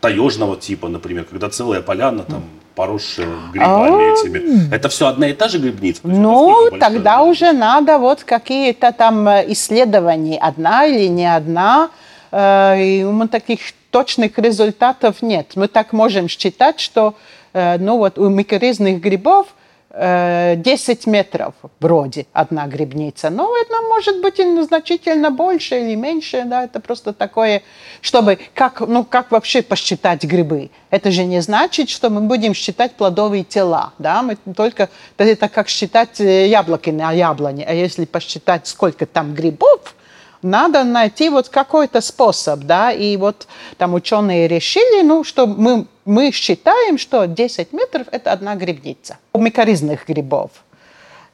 таежного 0.00 0.56
типа, 0.56 0.88
например, 0.88 1.24
когда 1.24 1.48
целая 1.50 1.82
поляна 1.82 2.22
там 2.22 2.44
поросшая 2.78 3.26
грибами 3.52 4.08
а. 4.08 4.12
этими. 4.12 4.72
Это 4.72 4.88
все 4.88 5.08
одна 5.08 5.28
и 5.28 5.32
та 5.32 5.48
же 5.48 5.58
грибница? 5.58 6.00
Ну, 6.04 6.70
тогда 6.78 7.22
уже 7.22 7.52
надо 7.52 7.98
вот 7.98 8.22
какие-то 8.22 8.92
там 8.92 9.28
э, 9.28 9.44
исследования, 9.48 10.38
одна 10.38 10.86
или 10.86 11.08
не 11.08 11.26
одна. 11.26 11.90
Э, 12.30 12.80
и 12.80 13.02
нас 13.02 13.28
таких 13.28 13.58
точных 13.90 14.38
результатов 14.38 15.22
нет. 15.22 15.56
Мы 15.56 15.66
так 15.66 15.92
можем 15.92 16.28
считать, 16.28 16.78
что 16.78 17.14
ну 17.54 17.96
вот 17.96 18.18
у 18.18 18.28
микоризных 18.28 19.00
грибов 19.00 19.46
10 19.90 21.06
метров 21.06 21.54
вроде 21.80 22.26
одна 22.34 22.66
грибница. 22.66 23.30
Но 23.30 23.56
это 23.56 23.74
может 23.88 24.20
быть 24.20 24.38
и 24.38 24.62
значительно 24.62 25.30
больше 25.30 25.80
или 25.80 25.94
меньше. 25.94 26.44
Да, 26.44 26.64
это 26.64 26.80
просто 26.80 27.14
такое, 27.14 27.62
чтобы 28.02 28.38
как, 28.54 28.80
ну, 28.80 29.04
как 29.04 29.30
вообще 29.30 29.62
посчитать 29.62 30.24
грибы. 30.24 30.70
Это 30.90 31.10
же 31.10 31.24
не 31.24 31.40
значит, 31.40 31.88
что 31.88 32.10
мы 32.10 32.20
будем 32.20 32.52
считать 32.52 32.92
плодовые 32.92 33.44
тела. 33.44 33.94
Да? 33.98 34.22
Мы 34.22 34.36
только, 34.54 34.90
это 35.16 35.48
как 35.48 35.68
считать 35.68 36.20
э, 36.20 36.48
яблоки 36.48 36.90
на 36.90 37.12
яблоне. 37.12 37.64
А 37.66 37.72
если 37.72 38.04
посчитать, 38.04 38.66
сколько 38.66 39.06
там 39.06 39.34
грибов, 39.34 39.94
надо 40.42 40.84
найти 40.84 41.28
вот 41.28 41.48
какой-то 41.48 42.00
способ, 42.00 42.60
да, 42.60 42.92
и 42.92 43.16
вот 43.16 43.46
там 43.76 43.94
ученые 43.94 44.48
решили, 44.48 45.02
ну, 45.02 45.24
что 45.24 45.46
мы, 45.46 45.86
мы 46.04 46.30
считаем, 46.32 46.98
что 46.98 47.26
10 47.26 47.72
метров– 47.72 48.06
это 48.12 48.32
одна 48.32 48.54
грибница 48.54 49.18
у 49.32 49.40
микоризных 49.40 50.06
грибов. 50.06 50.50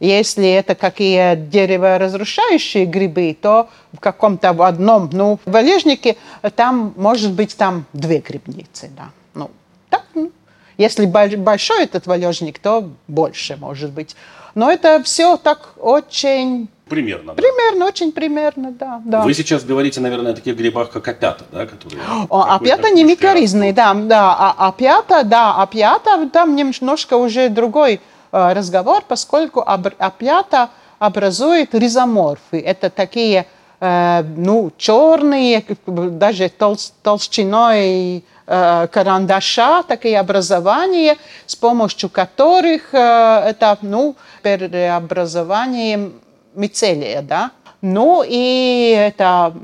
Если 0.01 0.51
это 0.51 0.75
какие 0.75 1.37
дереворазрушающие 1.37 2.85
грибы, 2.85 3.37
то 3.41 3.69
в 3.93 4.01
каком-то 4.01 4.53
в 4.53 4.63
одном, 4.63 5.09
ну, 5.13 5.39
валежнике 5.45 6.17
там 6.57 6.93
может 6.97 7.33
быть 7.33 7.57
там 7.57 7.87
две 7.93 8.19
грибницы, 8.19 8.91
да. 8.97 9.11
Ну, 9.35 9.51
так, 9.89 10.05
ну. 10.15 10.33
Если 10.77 11.07
большой 11.07 11.85
этот 11.85 12.07
валежник, 12.07 12.59
то 12.59 12.91
больше 13.07 13.57
может 13.57 13.93
быть. 13.93 14.17
Но 14.57 14.71
это 14.71 15.03
все 15.05 15.37
так 15.37 15.75
очень 15.79 16.69
Примерно. 16.89 17.33
Да. 17.33 17.43
Примерно, 17.43 17.87
очень 17.87 18.13
примерно, 18.13 18.71
да, 18.73 19.01
да. 19.05 19.23
Вы 19.23 19.33
сейчас 19.33 19.65
говорите, 19.65 20.01
наверное, 20.01 20.33
о 20.33 20.35
таких 20.35 20.55
грибах, 20.57 20.91
как 20.91 21.09
опята, 21.09 21.45
да, 21.51 21.67
которые. 21.67 22.03
О, 22.29 22.43
опята 22.43 22.91
не 22.91 23.05
микоризные, 23.05 23.73
да, 23.73 23.95
да. 23.95 24.37
А 24.39 24.69
опята, 24.69 25.23
да, 25.25 25.55
опята, 25.63 26.29
там 26.31 26.55
немножко 26.55 27.17
уже 27.17 27.49
другой 27.49 28.01
э, 28.33 28.53
разговор, 28.53 29.03
поскольку 29.09 29.65
опята 29.67 30.69
образует 30.99 31.75
ризоморфы. 31.75 32.61
Это 32.61 32.91
такие, 32.91 33.47
э, 33.81 34.23
ну, 34.37 34.71
черные, 34.77 35.65
даже 35.87 36.51
тол 36.51 36.77
толщиной 37.03 38.25
э, 38.47 38.87
карандаша, 38.89 39.85
такие 39.85 40.21
образования, 40.21 41.17
с 41.47 41.57
помощью 41.57 42.11
которых 42.11 42.93
э, 42.93 42.99
это, 43.47 43.79
ну, 43.81 44.17
преобразованием 44.43 46.13
мицелия, 46.55 47.23
да. 47.23 47.51
Ну 47.81 48.25
и 48.27 48.95
это 48.97 49.55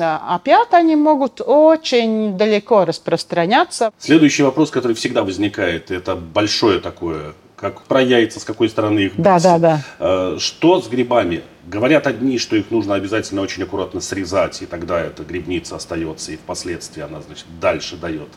опять 0.00 0.72
они 0.72 0.96
могут 0.96 1.40
очень 1.40 2.36
далеко 2.36 2.84
распространяться. 2.84 3.92
Следующий 3.98 4.42
вопрос, 4.42 4.70
который 4.70 4.94
всегда 4.94 5.22
возникает, 5.22 5.90
это 5.90 6.16
большое 6.16 6.80
такое, 6.80 7.34
как 7.56 7.82
про 7.82 8.02
яйца, 8.02 8.40
с 8.40 8.44
какой 8.44 8.68
стороны 8.68 9.00
их 9.00 9.12
Да, 9.16 9.38
да, 9.38 9.58
да. 9.58 9.80
Э, 9.98 10.36
что 10.38 10.80
с 10.80 10.88
грибами? 10.88 11.42
Говорят 11.66 12.06
одни, 12.06 12.38
что 12.38 12.56
их 12.56 12.70
нужно 12.70 12.94
обязательно 12.94 13.40
очень 13.40 13.62
аккуратно 13.62 14.00
срезать, 14.00 14.60
и 14.62 14.66
тогда 14.66 15.00
эта 15.00 15.22
грибница 15.22 15.76
остается, 15.76 16.32
и 16.32 16.36
впоследствии 16.36 17.02
она, 17.02 17.22
значит, 17.22 17.46
дальше 17.60 17.96
дает 17.96 18.28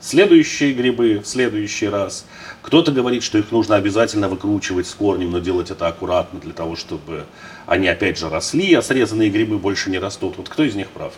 следующие 0.00 0.72
грибы 0.72 1.20
в 1.22 1.26
следующий 1.26 1.88
раз. 1.88 2.26
Кто-то 2.62 2.92
говорит, 2.92 3.22
что 3.22 3.38
их 3.38 3.52
нужно 3.52 3.76
обязательно 3.76 4.28
выкручивать 4.28 4.86
с 4.86 4.94
корнем, 4.94 5.30
но 5.30 5.38
делать 5.38 5.70
это 5.70 5.86
аккуратно 5.86 6.40
для 6.40 6.52
того, 6.52 6.76
чтобы 6.76 7.26
они 7.66 7.88
опять 7.88 8.18
же 8.18 8.28
росли, 8.28 8.74
а 8.74 8.82
срезанные 8.82 9.30
грибы 9.30 9.58
больше 9.58 9.90
не 9.90 9.98
растут. 9.98 10.36
Вот 10.36 10.48
кто 10.48 10.64
из 10.64 10.74
них 10.74 10.90
прав? 10.90 11.12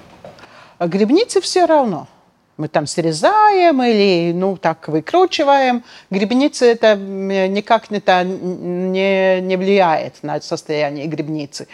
А 0.78 0.86
грибницы 0.86 1.40
все 1.40 1.66
равно. 1.66 2.08
Мы 2.56 2.66
там 2.66 2.88
срезаем 2.88 3.80
или, 3.82 4.32
ну, 4.32 4.56
так 4.56 4.88
выкручиваем. 4.88 5.84
Грибница 6.10 6.66
это 6.66 6.96
никак 6.96 7.90
это 7.90 8.24
не, 8.24 9.40
не 9.40 9.56
влияет 9.56 10.22
на 10.22 10.40
состояние 10.40 11.06
грибницы. 11.06 11.68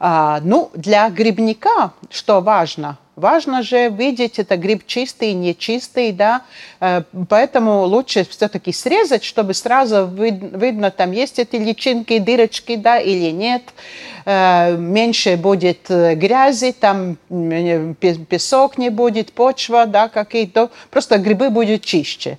А, 0.00 0.40
ну, 0.42 0.70
для 0.74 1.08
грибника, 1.10 1.92
что 2.10 2.40
важно, 2.40 2.98
важно 3.16 3.62
же 3.62 3.88
видеть, 3.88 4.38
это 4.38 4.56
гриб 4.56 4.86
чистый, 4.86 5.32
нечистый, 5.32 6.12
да, 6.12 6.42
э, 6.80 7.02
поэтому 7.28 7.82
лучше 7.84 8.24
все-таки 8.28 8.72
срезать, 8.72 9.24
чтобы 9.24 9.54
сразу 9.54 10.06
вид, 10.06 10.34
видно, 10.54 10.90
там 10.90 11.12
есть 11.12 11.38
эти 11.38 11.56
личинки, 11.56 12.18
дырочки, 12.18 12.76
да, 12.76 12.98
или 12.98 13.30
нет, 13.30 13.62
э, 14.24 14.76
меньше 14.76 15.36
будет 15.36 15.90
э, 15.90 16.14
грязи, 16.14 16.72
там 16.72 17.16
песок 18.28 18.78
не 18.78 18.90
будет, 18.90 19.32
почва, 19.32 19.86
да, 19.86 20.08
какие-то, 20.08 20.70
просто 20.90 21.18
грибы 21.18 21.50
будут 21.50 21.84
чище. 21.84 22.38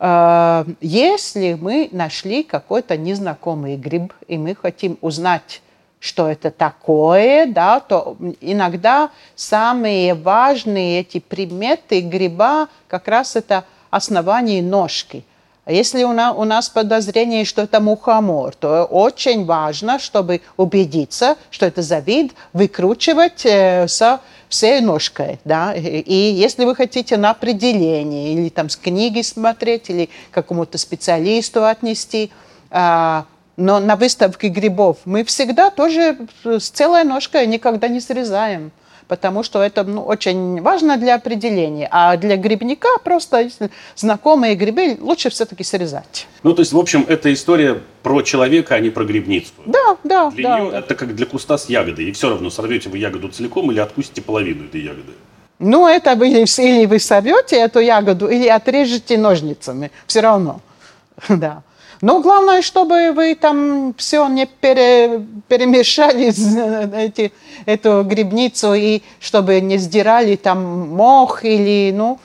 Если 0.00 1.58
мы 1.60 1.88
нашли 1.90 2.44
какой-то 2.44 2.96
незнакомый 2.96 3.76
гриб, 3.76 4.12
и 4.28 4.38
мы 4.38 4.54
хотим 4.54 4.96
узнать, 5.00 5.60
что 6.00 6.28
это 6.28 6.50
такое, 6.50 7.46
да, 7.46 7.80
то 7.80 8.16
иногда 8.40 9.10
самые 9.34 10.14
важные 10.14 11.00
эти 11.00 11.18
приметы 11.18 12.00
гриба 12.00 12.68
как 12.86 13.08
раз 13.08 13.36
это 13.36 13.64
основание 13.90 14.62
ножки. 14.62 15.24
Если 15.66 16.02
у 16.04 16.14
нас, 16.14 16.34
у 16.34 16.44
нас 16.44 16.70
подозрение, 16.70 17.44
что 17.44 17.62
это 17.62 17.80
мухомор, 17.80 18.54
то 18.54 18.84
очень 18.84 19.44
важно, 19.44 19.98
чтобы 19.98 20.40
убедиться, 20.56 21.36
что 21.50 21.66
это 21.66 21.82
за 21.82 21.98
вид, 21.98 22.32
выкручивать 22.54 23.44
э, 23.44 23.86
со 23.86 24.20
всей 24.48 24.80
ножкой. 24.80 25.38
Да? 25.44 25.74
И 25.74 26.14
если 26.14 26.64
вы 26.64 26.74
хотите 26.74 27.18
на 27.18 27.30
определение, 27.32 28.32
или 28.32 28.48
там 28.48 28.70
с 28.70 28.76
книги 28.76 29.20
смотреть, 29.20 29.90
или 29.90 30.08
какому-то 30.30 30.78
специалисту 30.78 31.66
отнести, 31.66 32.30
э, 32.70 33.22
но 33.58 33.80
на 33.80 33.96
выставке 33.96 34.48
грибов 34.48 34.98
мы 35.04 35.24
всегда 35.24 35.70
тоже 35.70 36.16
с 36.44 36.70
целой 36.70 37.04
ножкой 37.04 37.46
никогда 37.46 37.88
не 37.88 38.00
срезаем 38.00 38.70
потому 39.08 39.42
что 39.42 39.62
это 39.62 39.84
ну, 39.84 40.02
очень 40.02 40.60
важно 40.60 40.98
для 40.98 41.14
определения. 41.14 41.88
А 41.90 42.14
для 42.18 42.36
грибника 42.36 42.88
просто 43.02 43.48
знакомые 43.96 44.54
грибы 44.54 44.98
лучше 45.00 45.30
все-таки 45.30 45.64
срезать. 45.64 46.26
Ну, 46.42 46.52
то 46.52 46.60
есть, 46.60 46.72
в 46.72 46.78
общем, 46.78 47.06
это 47.08 47.32
история 47.32 47.80
про 48.02 48.20
человека, 48.20 48.74
а 48.74 48.80
не 48.80 48.90
про 48.90 49.04
грибницу. 49.04 49.52
Да, 49.64 49.96
да. 50.04 50.30
Для 50.30 50.48
да, 50.50 50.60
нее 50.60 50.70
да. 50.72 50.78
это 50.80 50.94
как 50.94 51.14
для 51.14 51.24
куста 51.24 51.56
с 51.56 51.70
ягодой. 51.70 52.04
И 52.04 52.12
все 52.12 52.28
равно, 52.28 52.50
сорвете 52.50 52.90
вы 52.90 52.98
ягоду 52.98 53.28
целиком 53.28 53.72
или 53.72 53.80
откусите 53.80 54.20
половину 54.20 54.66
этой 54.66 54.82
ягоды. 54.82 55.12
Ну, 55.58 55.88
это 55.88 56.14
вы, 56.14 56.28
или 56.28 56.84
вы 56.84 56.98
сорвете 56.98 57.56
эту 57.56 57.80
ягоду, 57.80 58.28
или 58.28 58.46
отрежете 58.46 59.16
ножницами. 59.16 59.90
Все 60.06 60.20
равно. 60.20 60.60
Да. 61.30 61.62
Но 62.00 62.20
главное, 62.20 62.62
чтобы 62.62 63.12
вы 63.12 63.34
там 63.34 63.94
все 63.96 64.26
не 64.28 64.46
пере, 64.46 65.24
перемешали 65.48 66.32
эти, 66.96 67.32
эту 67.66 68.04
грибницу 68.04 68.74
и 68.74 69.02
чтобы 69.20 69.60
не 69.60 69.78
сдирали 69.78 70.36
там 70.36 70.88
мох 70.90 71.44
или, 71.44 71.92
ну, 71.94 72.18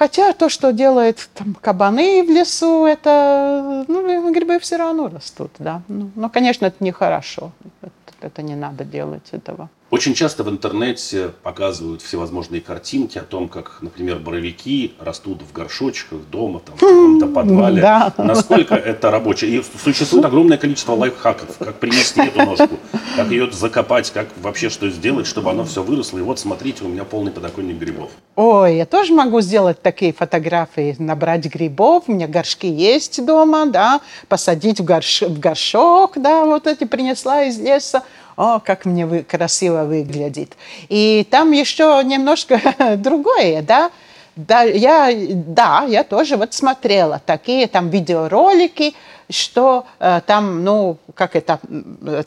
Хотя 0.00 0.32
то, 0.32 0.48
что 0.48 0.72
делают 0.72 1.28
там 1.34 1.54
кабаны 1.60 2.24
в 2.24 2.30
лесу, 2.30 2.86
это, 2.86 3.84
ну, 3.86 4.32
грибы 4.32 4.58
все 4.58 4.78
равно 4.78 5.08
растут, 5.08 5.50
да. 5.58 5.82
Ну, 5.88 6.10
но, 6.16 6.30
конечно, 6.30 6.64
это 6.64 6.82
нехорошо. 6.82 7.52
Это, 7.82 7.92
это 8.22 8.40
не 8.40 8.54
надо 8.54 8.84
делать 8.84 9.28
этого. 9.32 9.68
Очень 9.90 10.14
часто 10.14 10.44
в 10.44 10.48
интернете 10.48 11.32
показывают 11.42 12.00
всевозможные 12.00 12.60
картинки 12.60 13.18
о 13.18 13.22
том, 13.22 13.48
как, 13.48 13.78
например, 13.80 14.20
боровики 14.20 14.94
растут 15.00 15.42
в 15.42 15.52
горшочках 15.52 16.20
дома, 16.30 16.60
там, 16.60 16.76
в 16.76 16.80
каком-то 16.80 17.26
подвале. 17.26 17.82
Да. 17.82 18.14
Насколько 18.16 18.76
это 18.76 19.10
рабочее? 19.10 19.50
И 19.50 19.62
существует 19.82 20.24
огромное 20.24 20.58
количество 20.58 20.92
лайфхаков, 20.92 21.58
как 21.58 21.80
принести 21.80 22.20
эту 22.20 22.38
ножку, 22.38 22.78
как 23.16 23.32
ее 23.32 23.50
закопать, 23.50 24.12
как 24.12 24.28
вообще 24.40 24.70
что 24.70 24.88
сделать, 24.90 25.26
чтобы 25.26 25.50
оно 25.50 25.64
все 25.64 25.82
выросло. 25.82 26.18
И 26.18 26.22
вот, 26.22 26.38
смотрите, 26.38 26.84
у 26.84 26.88
меня 26.88 27.02
полный 27.02 27.32
подоконник 27.32 27.76
грибов. 27.76 28.10
Ой, 28.36 28.76
я 28.76 28.86
тоже 28.86 29.12
могу 29.12 29.40
сделать 29.40 29.82
такие 29.82 30.12
фотографии, 30.12 30.94
набрать 31.00 31.46
грибов, 31.46 32.04
у 32.06 32.12
меня 32.12 32.28
горшки 32.28 32.68
есть 32.68 33.24
дома, 33.26 33.66
да, 33.66 34.00
посадить 34.28 34.78
в, 34.78 34.84
горш... 34.84 35.22
в 35.22 35.40
горшок, 35.40 36.12
да, 36.14 36.44
вот 36.44 36.68
эти 36.68 36.84
принесла 36.84 37.42
из 37.42 37.58
леса 37.58 38.04
о, 38.40 38.58
как 38.58 38.86
мне 38.86 39.04
вы, 39.04 39.22
красиво 39.22 39.84
выглядит. 39.84 40.56
И 40.88 41.26
там 41.30 41.52
еще 41.52 42.00
немножко 42.02 42.58
другое, 42.96 43.60
да, 43.60 43.90
да, 44.34 44.62
я, 44.62 45.10
да, 45.34 45.84
я 45.86 46.04
тоже 46.04 46.38
вот 46.38 46.54
смотрела 46.54 47.20
такие 47.24 47.66
там 47.66 47.90
видеоролики, 47.90 48.94
что 49.28 49.84
э, 49.98 50.22
там, 50.26 50.64
ну, 50.64 50.96
как 51.14 51.36
это, 51.36 51.60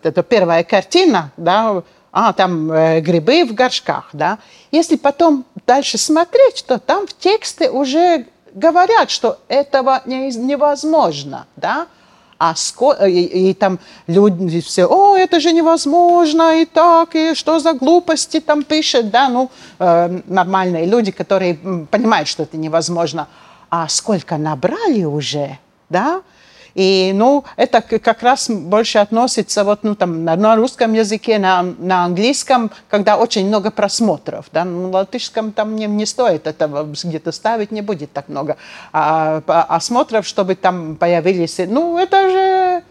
это 0.04 0.22
первая 0.22 0.64
картина, 0.64 1.32
да, 1.36 1.82
а, 2.12 2.34
там 2.34 2.72
э, 2.72 3.00
грибы 3.00 3.44
в 3.46 3.56
горшках, 3.56 4.10
да. 4.14 4.38
Если 4.72 4.98
потом 4.98 5.46
дальше 5.66 5.98
смотреть, 5.98 6.64
то 6.68 6.78
там 6.78 7.08
в 7.08 7.18
тексте 7.18 7.72
уже 7.72 8.28
говорят, 8.54 9.10
что 9.10 9.40
этого 9.48 10.04
не, 10.06 10.30
невозможно, 10.30 11.48
да. 11.56 11.88
А 12.38 12.56
ско... 12.56 12.94
и, 13.06 13.50
и 13.50 13.54
там 13.54 13.80
люди 14.08 14.62
все, 14.62 14.86
о, 14.86 15.16
это 15.16 15.40
же 15.40 15.52
невозможно, 15.52 16.62
и 16.62 16.66
так, 16.66 17.16
и 17.16 17.36
что 17.36 17.60
за 17.60 17.74
глупости 17.74 18.40
там 18.40 18.64
пишет, 18.64 19.10
да, 19.10 19.30
ну, 19.30 19.50
э, 19.80 20.22
нормальные 20.26 20.86
люди, 20.86 21.12
которые 21.12 21.56
понимают, 21.90 22.28
что 22.28 22.44
это 22.44 22.58
невозможно. 22.58 23.28
А 23.70 23.88
сколько 23.88 24.38
набрали 24.38 25.04
уже, 25.04 25.58
да, 25.90 26.22
и, 26.76 27.12
ну, 27.14 27.44
это 27.56 27.82
как 27.82 28.24
раз 28.24 28.50
больше 28.50 28.98
относится 28.98 29.64
вот, 29.64 29.84
ну, 29.84 29.96
там, 29.96 30.24
на, 30.24 30.36
на 30.36 30.56
русском 30.56 30.94
языке, 30.94 31.38
на, 31.38 31.62
на 31.62 32.06
английском, 32.06 32.72
когда 32.90 33.18
очень 33.18 33.48
много 33.48 33.70
просмотров, 33.70 34.48
да, 34.52 34.66
на 34.66 34.90
латышском 34.90 35.52
там 35.52 35.76
не, 35.76 35.86
не 35.86 36.06
стоит 36.06 36.48
этого 36.48 36.84
где-то 37.04 37.32
ставить, 37.32 37.72
не 37.72 37.82
будет 37.82 38.12
так 38.12 38.28
много 38.28 38.58
а, 38.92 39.42
осмотров, 39.70 40.26
чтобы 40.26 40.56
там 40.56 40.96
появились, 40.96 41.60
ну, 41.68 41.98
это 41.98 42.30
же 42.30 42.84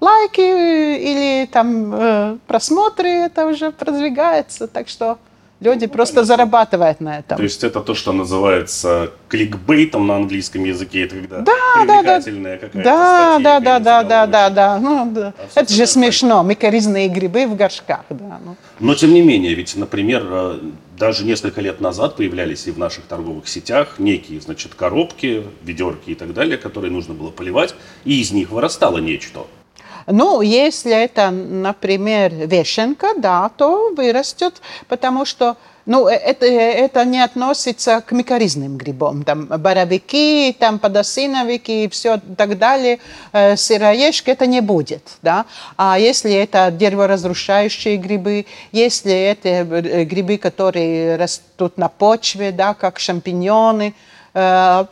лайки 0.00 0.40
или 0.40 1.46
там 1.46 1.94
э, 1.94 2.38
просмотры, 2.46 3.08
это 3.08 3.46
уже 3.46 3.72
продвигается, 3.72 4.68
так 4.68 4.88
что 4.88 5.18
Люди 5.60 5.86
ну, 5.86 5.90
просто 5.90 6.16
понятно. 6.16 6.36
зарабатывают 6.36 7.00
на 7.00 7.18
этом. 7.18 7.36
То 7.36 7.42
есть 7.42 7.64
это 7.64 7.80
то, 7.80 7.94
что 7.94 8.12
называется 8.12 9.10
кликбейтом 9.28 10.06
на 10.06 10.16
английском 10.16 10.64
языке, 10.64 11.04
это 11.04 11.16
когда 11.16 11.40
да, 11.40 11.52
привлекательная 11.74 12.54
да, 12.54 12.66
какая-то 12.66 12.88
да, 12.88 13.34
статья. 13.34 13.60
Да, 13.60 13.80
да, 13.80 14.02
да, 14.02 14.26
да, 14.26 14.50
да, 14.50 14.78
ну, 14.78 15.10
да. 15.12 15.34
А 15.56 15.60
это 15.60 15.72
же 15.72 15.86
смешно, 15.86 16.44
микоризные 16.44 17.08
грибы 17.08 17.46
в 17.46 17.56
горшках. 17.56 18.04
Да, 18.08 18.38
ну. 18.44 18.56
Но 18.78 18.94
тем 18.94 19.12
не 19.12 19.20
менее, 19.20 19.54
ведь, 19.54 19.74
например, 19.74 20.22
э, 20.30 20.58
даже 20.96 21.24
несколько 21.24 21.60
лет 21.60 21.80
назад 21.80 22.14
появлялись 22.14 22.68
и 22.68 22.70
в 22.70 22.78
наших 22.78 23.04
торговых 23.04 23.48
сетях 23.48 23.98
некие, 23.98 24.40
значит, 24.40 24.74
коробки, 24.74 25.42
ведерки 25.64 26.10
и 26.10 26.14
так 26.14 26.34
далее, 26.34 26.56
которые 26.56 26.92
нужно 26.92 27.14
было 27.14 27.30
поливать, 27.30 27.74
и 28.04 28.20
из 28.20 28.30
них 28.30 28.50
вырастало 28.50 28.98
нечто. 28.98 29.46
Ну, 30.10 30.40
если 30.40 30.92
это, 30.92 31.30
например, 31.30 32.32
вешенка, 32.34 33.08
да, 33.16 33.50
то 33.56 33.92
вырастет, 33.94 34.62
потому 34.88 35.26
что 35.26 35.56
ну, 35.88 36.06
э, 36.06 36.12
это, 36.12 36.46
это 36.46 37.04
не 37.04 37.24
относится 37.24 38.00
к 38.00 38.12
микоризным 38.12 38.76
грибам. 38.76 39.24
Там 39.24 39.46
боровики, 39.46 40.54
там 40.58 40.78
подосиновики 40.78 41.84
и 41.84 41.88
все 41.88 42.20
так 42.36 42.58
далее. 42.58 42.98
Э, 43.32 43.56
сыроежки 43.56 44.30
это 44.30 44.46
не 44.46 44.60
будет. 44.60 45.02
Да? 45.22 45.46
А 45.76 45.98
если 45.98 46.32
это 46.32 46.70
дереворазрушающие 46.70 47.96
грибы, 47.96 48.44
если 48.70 49.12
это 49.12 49.48
э, 49.48 50.04
грибы, 50.04 50.36
которые 50.36 51.16
растут 51.16 51.78
на 51.78 51.88
почве, 51.88 52.52
да, 52.52 52.74
как 52.74 52.98
шампиньоны, 52.98 53.94
да, 54.34 54.86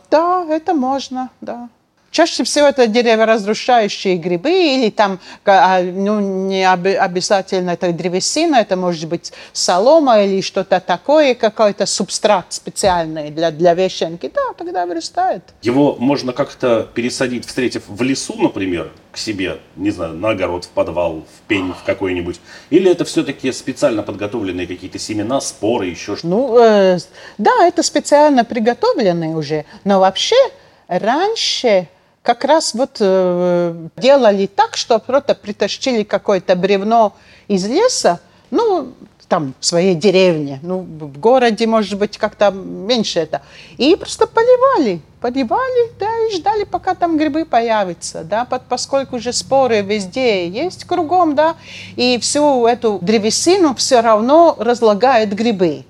это 0.49 0.73
можно, 0.73 1.29
да. 1.41 1.69
Чаще 2.17 2.43
всего 2.43 2.65
это 2.65 2.87
дереворазрушающие 2.87 4.17
грибы 4.17 4.49
или 4.49 4.89
там, 4.89 5.19
а, 5.45 5.83
ну, 5.83 6.19
не 6.19 6.67
обязательно 6.67 7.69
это 7.69 7.91
древесина, 7.91 8.55
это 8.55 8.75
может 8.75 9.07
быть 9.07 9.31
солома 9.53 10.23
или 10.23 10.41
что-то 10.41 10.79
такое, 10.79 11.35
какой-то 11.35 11.85
субстрат 11.85 12.47
специальный 12.49 13.29
для, 13.29 13.51
для 13.51 13.75
вещенки. 13.75 14.31
Да, 14.33 14.53
тогда 14.57 14.87
вырастает. 14.87 15.43
Его 15.61 15.95
можно 15.99 16.33
как-то 16.33 16.89
пересадить, 16.91 17.45
встретив 17.45 17.83
в 17.87 18.01
лесу, 18.01 18.33
например, 18.35 18.91
к 19.11 19.17
себе, 19.19 19.59
не 19.75 19.91
знаю, 19.91 20.15
на 20.15 20.31
огород, 20.31 20.65
в 20.65 20.69
подвал, 20.69 21.17
в 21.17 21.47
пень 21.47 21.71
в 21.79 21.83
какой-нибудь? 21.83 22.39
Или 22.71 22.89
это 22.89 23.05
все-таки 23.05 23.51
специально 23.51 24.01
подготовленные 24.01 24.65
какие-то 24.65 24.97
семена, 24.97 25.39
споры, 25.39 25.85
еще 25.85 26.15
что-то? 26.15 26.27
Ну, 26.27 26.57
э, 26.57 26.97
да, 27.37 27.67
это 27.67 27.83
специально 27.83 28.43
приготовленные 28.43 29.35
уже. 29.35 29.65
Но 29.83 29.99
вообще 29.99 30.35
раньше 30.87 31.87
как 32.27 32.43
раз 32.43 32.73
вот 32.73 32.97
э, 32.99 33.87
делали 33.95 34.47
так, 34.47 34.75
что 34.75 34.99
просто 34.99 35.33
притащили 35.33 36.03
какое-то 36.03 36.57
бревно 36.57 37.15
из 37.47 37.65
леса, 37.65 38.19
ну, 38.51 38.91
там, 39.29 39.53
в 39.61 39.65
своей 39.65 39.95
деревне, 39.95 40.59
ну, 40.61 40.79
в 40.79 41.17
городе, 41.19 41.65
может 41.67 41.97
быть, 41.97 42.17
как-то 42.17 42.51
меньше 42.51 43.21
это, 43.21 43.43
и 43.77 43.95
просто 43.95 44.27
поливали, 44.27 44.99
поливали, 45.21 45.91
да, 45.97 46.09
и 46.27 46.35
ждали, 46.35 46.65
пока 46.65 46.95
там 46.95 47.17
грибы 47.17 47.45
появятся, 47.45 48.25
да, 48.25 48.43
поскольку 48.43 49.15
уже 49.15 49.31
споры 49.31 49.79
везде 49.79 50.49
есть 50.49 50.83
кругом, 50.83 51.33
да, 51.33 51.55
и 51.95 52.19
всю 52.19 52.67
эту 52.67 52.99
древесину 53.01 53.73
все 53.73 54.01
равно 54.01 54.53
разлагают 54.59 55.29
грибы. 55.29 55.85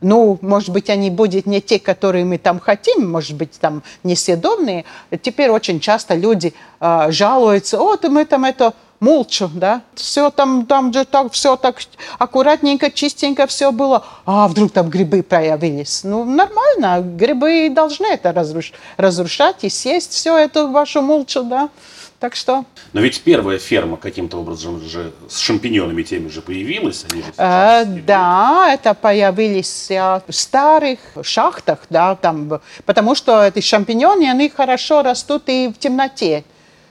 Ну, 0.00 0.38
может 0.42 0.70
быть, 0.70 0.90
они 0.90 1.10
будут 1.10 1.46
не 1.46 1.60
те, 1.60 1.78
которые 1.78 2.24
мы 2.24 2.38
там 2.38 2.60
хотим, 2.60 3.10
может 3.10 3.36
быть, 3.36 3.52
там 3.58 3.82
несъедобные. 4.04 4.84
Теперь 5.22 5.50
очень 5.50 5.80
часто 5.80 6.14
люди 6.14 6.52
э, 6.80 7.06
жалуются, 7.10 7.78
вот 7.78 8.04
мы 8.04 8.26
там 8.26 8.44
это 8.44 8.74
молча, 9.00 9.48
да, 9.52 9.82
все 9.94 10.30
там, 10.30 10.66
там 10.66 10.92
же 10.92 11.04
так, 11.04 11.32
все 11.32 11.56
так 11.56 11.78
аккуратненько, 12.18 12.90
чистенько 12.90 13.46
все 13.46 13.72
было, 13.72 14.04
а 14.24 14.48
вдруг 14.48 14.72
там 14.72 14.88
грибы 14.88 15.22
появились. 15.22 16.02
Ну, 16.04 16.24
нормально, 16.24 17.00
грибы 17.00 17.70
должны 17.70 18.06
это 18.06 18.32
разруш 18.32 18.72
разрушать 18.96 19.64
и 19.64 19.68
съесть 19.68 20.12
все 20.12 20.36
это 20.36 20.66
вашу 20.66 21.02
молча, 21.02 21.42
да. 21.42 21.68
Так 22.18 22.34
что... 22.34 22.64
Но 22.94 23.02
ведь 23.02 23.20
первая 23.20 23.58
ферма 23.58 23.98
каким-то 23.98 24.38
образом 24.38 24.80
же 24.80 25.12
с 25.28 25.38
шампиньонами 25.38 26.02
теми 26.02 26.28
же 26.28 26.40
появилась. 26.40 27.04
Они 27.10 27.22
же 27.22 27.28
э, 27.36 27.84
да, 28.06 28.70
это 28.72 28.94
появились 28.94 29.88
в 29.90 30.22
старых 30.30 30.98
шахтах, 31.22 31.80
да, 31.90 32.14
там, 32.14 32.60
потому 32.86 33.14
что 33.14 33.44
эти 33.44 33.60
шампиньоны, 33.60 34.30
они 34.30 34.48
хорошо 34.48 35.02
растут 35.02 35.44
и 35.48 35.68
в 35.68 35.78
темноте. 35.78 36.44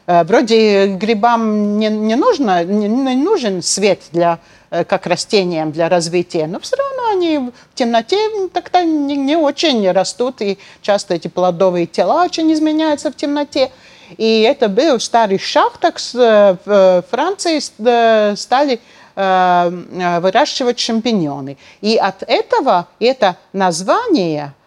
Э, 0.08 0.24
вроде 0.24 0.88
грибам 0.88 1.80
не, 1.80 1.90
не, 1.90 2.16
нужно, 2.16 2.64
не, 2.64 2.88
не 2.88 3.16
нужен 3.16 3.64
свет 3.64 4.02
для, 4.12 4.40
э, 4.70 4.84
как 4.84 5.08
растениям 5.08 5.72
для 5.72 5.90
развития, 5.90 6.46
но 6.46 6.60
все 6.60 6.76
равно 6.76 7.10
они 7.12 7.40
в 7.40 7.76
темноте 7.76 8.18
так-то 8.54 8.84
не, 8.84 9.18
не 9.18 9.36
очень 9.36 9.90
растут, 9.92 10.42
и 10.42 10.60
часто 10.82 11.16
эти 11.16 11.28
плодовые 11.28 11.88
тела 11.88 12.24
очень 12.26 12.52
изменяются 12.54 13.12
в 13.12 13.16
темноте. 13.16 13.72
И 14.18 14.42
это 14.42 14.70
был 14.70 15.00
старый 15.00 15.40
шахтах 15.40 15.96
э, 16.14 16.56
в 16.66 17.04
Франции 17.10 18.36
стали 18.36 18.80
выращивать 19.16 20.78
шампиньоны. 20.78 21.58
И 21.80 21.96
от 21.96 22.22
этого 22.24 22.90
это 23.00 23.38
название– 23.54 24.54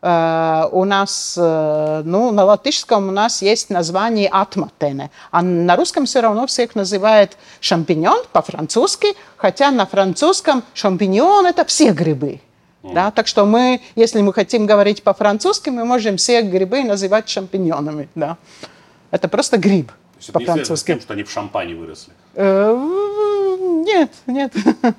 Э, 0.00 0.68
у 0.70 0.84
нас, 0.84 1.34
э, 1.36 2.02
ну, 2.04 2.30
на 2.30 2.44
латышском 2.44 3.08
у 3.08 3.10
нас 3.10 3.42
есть 3.42 3.68
название 3.68 4.28
атматене, 4.28 5.10
а 5.32 5.42
на 5.42 5.74
русском 5.74 6.06
все 6.06 6.20
равно 6.20 6.46
всех 6.46 6.76
называют 6.76 7.36
шампиньон 7.60 8.22
по-французски, 8.32 9.16
хотя 9.36 9.72
на 9.72 9.86
французском 9.86 10.62
шампиньон– 10.74 11.46
это 11.46 11.64
все 11.64 11.90
грибы. 11.90 12.40
Mm. 12.82 12.94
Да, 12.94 13.10
так 13.10 13.26
что 13.26 13.44
мы, 13.44 13.80
если 13.96 14.20
мы 14.20 14.32
хотим 14.32 14.66
говорить 14.66 15.02
по-французски, 15.02 15.70
мы 15.70 15.84
можем 15.84 16.16
все 16.16 16.42
грибы 16.42 16.84
называть 16.84 17.28
шампиньонами. 17.28 18.08
Да. 18.14 18.36
Это 19.10 19.28
просто 19.28 19.56
гриб 19.58 19.90
по-французски. 20.32 20.92
Тем, 20.92 21.00
что 21.00 21.14
они 21.14 21.22
в 21.24 21.30
шампане 21.30 21.74
выросли? 21.74 22.12
Э, 22.34 22.74
нет, 23.84 24.10
нет. 24.26 24.52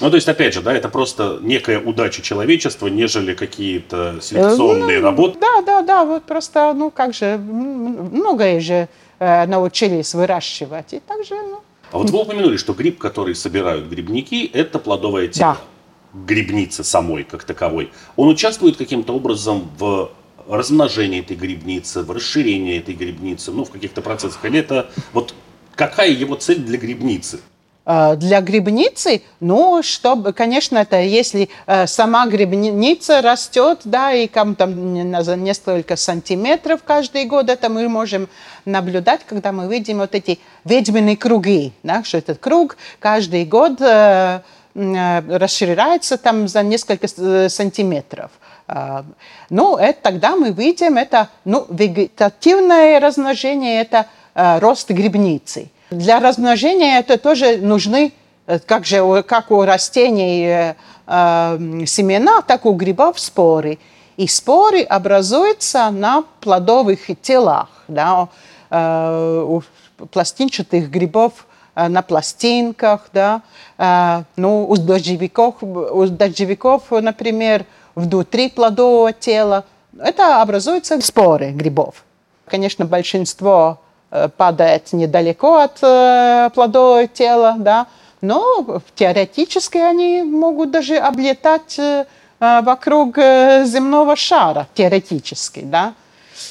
Ну, 0.00 0.08
то 0.08 0.16
есть, 0.16 0.26
опять 0.28 0.54
же, 0.54 0.62
да, 0.62 0.72
это 0.72 0.88
просто 0.88 1.38
некая 1.42 1.78
удача 1.78 2.22
человечества, 2.22 2.86
нежели 2.86 3.34
какие-то 3.34 4.18
селекционные 4.22 4.98
ну, 4.98 5.04
работы. 5.04 5.38
Да, 5.38 5.60
да, 5.60 5.82
да, 5.82 6.04
вот 6.06 6.22
просто, 6.24 6.72
ну, 6.72 6.90
как 6.90 7.12
же, 7.12 7.36
многое 7.36 8.60
же 8.60 8.88
э, 9.18 9.46
научились 9.46 10.14
выращивать, 10.14 10.94
и 10.94 11.00
также, 11.00 11.34
ну. 11.34 11.60
А 11.90 11.98
вот 11.98 12.08
вы 12.08 12.22
упомянули, 12.22 12.56
что 12.56 12.72
гриб, 12.72 12.98
который 12.98 13.34
собирают 13.34 13.84
грибники, 13.88 14.50
это 14.54 14.78
плодовое 14.78 15.28
тело. 15.28 15.58
Да. 15.60 15.71
Грибницы 16.14 16.84
самой, 16.84 17.24
как 17.24 17.44
таковой. 17.44 17.90
Он 18.16 18.28
участвует 18.28 18.76
каким-то 18.76 19.14
образом 19.14 19.70
в 19.78 20.10
размножении 20.48 21.20
этой 21.20 21.36
грибницы, 21.36 22.02
в 22.02 22.10
расширении 22.10 22.78
этой 22.78 22.94
грибницы, 22.94 23.52
ну, 23.52 23.64
в 23.64 23.70
каких-то 23.70 24.02
процессах. 24.02 24.44
Или 24.44 24.58
это 24.60 24.90
вот 25.12 25.34
какая 25.74 26.10
его 26.10 26.34
цель 26.34 26.58
для 26.58 26.78
грибницы? 26.78 27.40
Э, 27.84 28.14
для 28.16 28.40
грибницы, 28.40 29.22
ну, 29.40 29.82
чтобы, 29.82 30.32
конечно, 30.32 30.78
это 30.78 31.00
если 31.00 31.48
э, 31.66 31.86
сама 31.86 32.26
грибница 32.26 33.22
растет, 33.22 33.80
да, 33.84 34.12
и 34.12 34.28
там, 34.28 34.54
там 34.54 35.22
за 35.24 35.36
несколько 35.36 35.96
сантиметров 35.96 36.82
каждый 36.86 37.24
год, 37.24 37.50
это 37.50 37.68
мы 37.68 37.88
можем 37.88 38.28
наблюдать, 38.64 39.22
когда 39.26 39.50
мы 39.50 39.66
видим 39.66 39.98
вот 39.98 40.14
эти 40.14 40.38
ведьминые 40.64 41.16
круги, 41.16 41.72
да, 41.82 42.04
что 42.04 42.18
этот 42.18 42.38
круг 42.38 42.76
каждый 43.00 43.44
год 43.44 43.80
э, 43.80 44.42
расширяется 44.74 46.16
там 46.16 46.48
за 46.48 46.62
несколько 46.62 47.06
э, 47.16 47.48
сантиметров. 47.48 48.30
Э, 48.68 49.02
ну, 49.50 49.76
это, 49.76 49.98
тогда 50.02 50.36
мы 50.36 50.50
видим, 50.50 50.96
это, 50.96 51.28
ну, 51.44 51.66
вегетативное 51.68 53.00
размножение, 53.00 53.82
это 53.82 54.06
э, 54.34 54.58
рост 54.60 54.90
грибницы. 54.90 55.70
Для 55.90 56.20
размножения 56.20 56.98
это 56.98 57.18
тоже 57.18 57.58
нужны, 57.58 58.12
э, 58.46 58.58
как, 58.60 58.86
же, 58.86 59.22
как 59.22 59.50
у 59.50 59.62
растений 59.62 60.46
э, 60.46 60.74
э, 61.06 61.84
семена, 61.86 62.40
так 62.42 62.64
у 62.64 62.72
грибов 62.72 63.20
споры. 63.20 63.78
И 64.16 64.26
споры 64.26 64.82
образуются 64.82 65.90
на 65.90 66.24
плодовых 66.40 67.00
телах. 67.20 67.68
Да? 67.88 68.28
Э, 68.70 69.44
у 69.46 69.62
пластинчатых 70.10 70.90
грибов 70.90 71.32
э, 71.32 71.51
на 71.74 72.02
пластинках, 72.02 73.08
да, 73.12 73.42
э, 73.78 74.22
ну, 74.36 74.68
у 74.68 74.76
дождевиков, 74.76 75.62
у 75.62 76.06
дождевиков, 76.06 76.90
например, 76.90 77.64
внутри 77.94 78.48
плодового 78.48 79.12
тела, 79.12 79.64
это 79.98 80.40
образуются 80.42 81.00
споры 81.00 81.50
грибов. 81.50 82.04
Конечно, 82.46 82.84
большинство 82.84 83.78
Э, 84.14 84.28
падает 84.28 84.92
недалеко 84.92 85.56
от 85.56 85.78
э, 85.80 86.50
плодового 86.54 87.06
тела, 87.06 87.54
да, 87.56 87.86
но 88.20 88.82
теоретически 88.94 89.78
они 89.78 90.22
могут 90.22 90.70
даже 90.70 90.98
облетать 90.98 91.78
э, 91.78 92.04
вокруг 92.38 93.16
земного 93.16 94.14
шара, 94.16 94.66
теоретически, 94.74 95.60
да. 95.60 95.94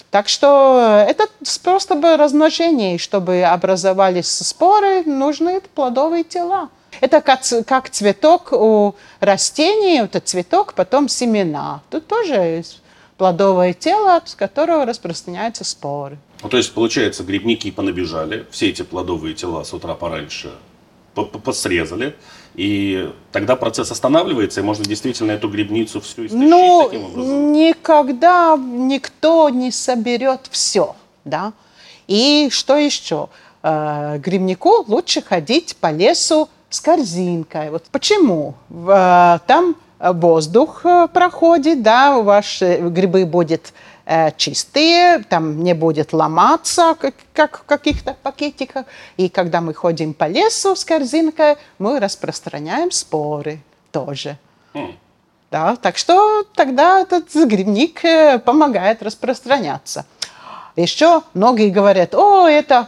Так 0.10 0.30
что 0.30 1.06
это 1.08 1.28
просто 1.64 1.96
бы 1.96 2.18
размножение, 2.18 2.98
чтобы 2.98 3.44
образовались 3.44 4.30
споры, 4.30 5.04
нужны 5.04 5.62
плодовые 5.74 6.24
тела. 6.24 6.70
Это 7.00 7.22
как, 7.22 7.42
как 7.66 7.90
цветок 7.90 8.52
у 8.52 8.96
растений, 9.20 10.00
это 10.00 10.20
цветок, 10.20 10.74
потом 10.74 11.08
семена. 11.10 11.82
Тут 11.90 12.08
тоже 12.08 12.64
плодовое 13.18 13.74
тело, 13.74 14.22
с 14.26 14.36
которого 14.36 14.86
распространяются 14.86 15.64
споры. 15.64 16.18
Ну, 16.44 16.50
то 16.50 16.58
есть, 16.58 16.74
получается, 16.74 17.24
грибники 17.24 17.72
понабежали, 17.72 18.46
все 18.52 18.70
эти 18.70 18.82
плодовые 18.82 19.36
тела 19.36 19.64
с 19.64 19.74
утра 19.74 19.94
пораньше 19.94 20.52
посрезали, 21.14 22.16
и 22.56 23.12
тогда 23.32 23.56
процесс 23.56 23.92
останавливается, 23.92 24.62
и 24.62 24.64
можно 24.64 24.86
действительно 24.86 25.32
эту 25.32 25.50
грибницу 25.50 26.02
всю 26.02 26.26
истощить 26.26 26.50
ну, 26.50 26.84
таким 26.86 27.06
образом? 27.06 27.54
никогда 27.54 28.58
никто 28.58 29.50
не 29.50 29.72
соберет 29.72 30.42
все, 30.50 30.96
да. 31.26 31.54
И 32.08 32.50
что 32.52 32.76
еще? 32.76 33.30
Э, 33.64 34.18
грибнику 34.18 34.84
лучше 34.88 35.22
ходить 35.22 35.76
по 35.78 35.92
лесу 35.92 36.50
с 36.70 36.82
корзинкой. 36.82 37.70
Вот 37.70 37.86
почему? 37.92 38.56
Э, 38.70 39.40
там 39.48 39.76
воздух 40.00 40.82
э, 40.84 41.08
проходит, 41.14 41.84
да, 41.84 42.20
ваши 42.20 42.78
грибы 42.78 43.26
будут 43.26 43.72
Э, 43.72 43.91
чистые, 44.38 45.20
там 45.20 45.64
не 45.64 45.74
будет 45.74 46.14
ломаться, 46.14 46.96
как, 47.00 47.16
как 47.34 47.60
в 47.60 47.64
каких-то 47.64 48.16
пакетиках. 48.22 48.86
И 49.18 49.30
когда 49.30 49.62
мы 49.62 49.74
ходим 49.74 50.14
по 50.14 50.28
лесу 50.28 50.76
с 50.76 50.84
корзинкой, 50.84 51.56
мы 51.80 52.00
распространяем 52.00 52.92
споры 52.92 53.60
тоже. 53.92 54.38
Mm. 54.74 54.96
Да, 55.52 55.76
так 55.76 55.98
что 55.98 56.44
тогда 56.56 57.02
этот 57.02 57.34
грибник 57.36 58.06
э, 58.06 58.40
помогает 58.40 59.04
распространяться. 59.04 60.06
Еще 60.78 61.24
многие 61.34 61.70
говорят, 61.70 62.16
о, 62.16 62.48
это 62.48 62.88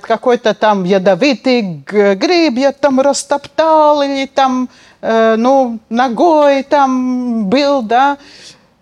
какой-то 0.00 0.54
там 0.54 0.84
ядовитый 0.84 1.60
гриб 1.60 2.54
я 2.56 2.72
там 2.72 3.00
растоптал 3.00 4.00
или 4.00 4.26
там, 4.26 4.70
э, 5.02 5.36
ну, 5.36 5.78
ногой 5.90 6.62
там 6.62 7.46
был, 7.46 7.82
да, 7.82 8.16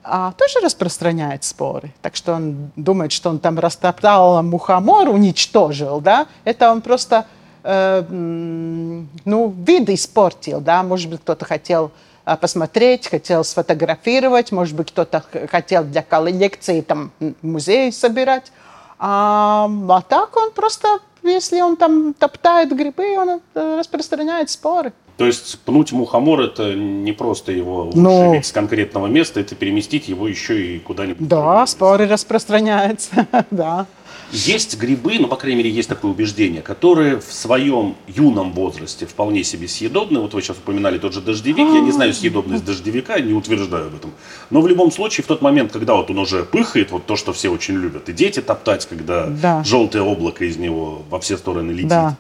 тоже 0.09 0.61
распространяет 0.63 1.45
споры. 1.45 1.93
Так 2.03 2.17
что 2.17 2.35
он 2.35 2.71
думает, 2.77 3.13
что 3.13 3.31
он 3.31 3.39
там 3.39 3.59
растоптал 3.59 4.43
мухомор, 4.43 5.09
уничтожил, 5.09 6.01
да, 6.01 6.27
это 6.45 6.71
он 6.71 6.81
просто, 6.81 7.27
э, 7.63 8.03
ну, 8.09 9.55
вид 9.67 9.91
испортил, 9.91 10.61
да, 10.61 10.83
может 10.83 11.11
быть, 11.11 11.21
кто-то 11.21 11.45
хотел 11.45 11.91
э, 12.25 12.37
посмотреть, 12.37 13.09
хотел 13.09 13.45
сфотографировать, 13.45 14.51
может 14.53 14.75
быть, 14.75 14.93
кто-то 14.93 15.23
хотел 15.51 15.85
для 15.85 16.03
коллекции 16.03 16.81
там 16.81 17.11
музей 17.43 17.93
собирать, 17.93 18.51
а, 18.99 19.71
а 19.89 20.03
так 20.03 20.37
он 20.37 20.53
просто, 20.53 20.99
если 21.23 21.61
он 21.61 21.77
там 21.77 22.15
топтает 22.15 22.75
грибы, 22.75 23.17
он 23.19 23.41
э, 23.55 23.77
распространяет 23.79 24.51
споры. 24.51 24.93
То 25.19 25.27
есть 25.27 25.59
пнуть 25.65 25.91
мухомор 25.91 26.41
это 26.41 26.75
не 26.75 27.11
просто 27.11 27.51
его 27.51 27.91
ну, 27.93 28.41
с 28.41 28.53
конкретного 28.53 29.09
места, 29.09 29.41
это 29.41 29.57
переместить 29.57 30.07
его 30.07 30.29
еще 30.29 30.77
и 30.77 30.79
куда-нибудь. 30.79 31.27
Да, 31.27 31.67
споры 31.67 32.07
распространяются, 32.07 33.27
да. 33.51 33.87
Есть 34.31 34.79
грибы, 34.79 35.19
ну, 35.19 35.27
по 35.27 35.37
крайней 35.37 35.57
мере, 35.59 35.71
есть 35.71 35.89
такое 35.89 36.11
убеждение, 36.11 36.61
которые 36.61 37.19
в 37.19 37.33
своем 37.33 37.97
юном 38.07 38.53
возрасте 38.53 39.07
вполне 39.07 39.43
себе 39.43 39.67
съедобны. 39.67 40.21
Вот 40.21 40.35
вы 40.35 40.43
сейчас 40.43 40.59
упоминали 40.59 40.99
тот 40.99 41.15
же 41.15 41.21
дождевик. 41.21 41.67
Я 41.73 41.81
не 41.81 41.91
знаю 41.91 42.13
съедобность 42.13 42.65
дождевика, 42.65 43.19
не 43.19 43.33
утверждаю 43.33 43.87
об 43.87 43.97
этом. 43.97 44.13
Но 44.51 44.61
в 44.61 44.69
любом 44.69 44.93
случае, 44.93 45.25
в 45.25 45.27
тот 45.27 45.41
момент, 45.41 45.73
когда 45.73 45.95
вот 45.95 46.11
он 46.11 46.19
уже 46.19 46.45
пыхает, 46.45 46.91
вот 46.91 47.07
то, 47.07 47.17
что 47.17 47.33
все 47.33 47.49
очень 47.49 47.75
любят, 47.77 48.09
и 48.09 48.13
дети 48.13 48.41
топтать, 48.41 48.87
когда 48.87 49.27
да. 49.27 49.65
желтое 49.65 50.05
облако 50.05 50.45
из 50.45 50.59
него 50.59 51.03
во 51.09 51.19
все 51.21 51.39
стороны 51.39 51.73
летит. 51.73 51.89
Да. 51.89 52.17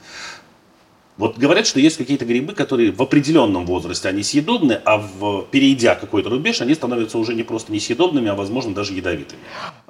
Вот 1.18 1.37
говорят, 1.37 1.66
что 1.66 1.81
есть 1.81 1.96
какие-то 1.96 2.24
грибы, 2.24 2.54
которые 2.54 2.92
в 2.92 3.02
определенном 3.02 3.66
возрасте 3.66 4.09
они 4.09 4.22
съедобны, 4.22 4.81
а 4.85 4.98
в, 4.98 5.46
перейдя 5.50 5.96
какой-то 5.96 6.31
рубеж, 6.31 6.61
они 6.61 6.74
становятся 6.74 7.18
уже 7.18 7.35
не 7.35 7.42
просто 7.42 7.72
несъедобными, 7.72 8.31
а, 8.31 8.35
возможно, 8.37 8.72
даже 8.72 8.94
ядовитыми. 8.94 9.40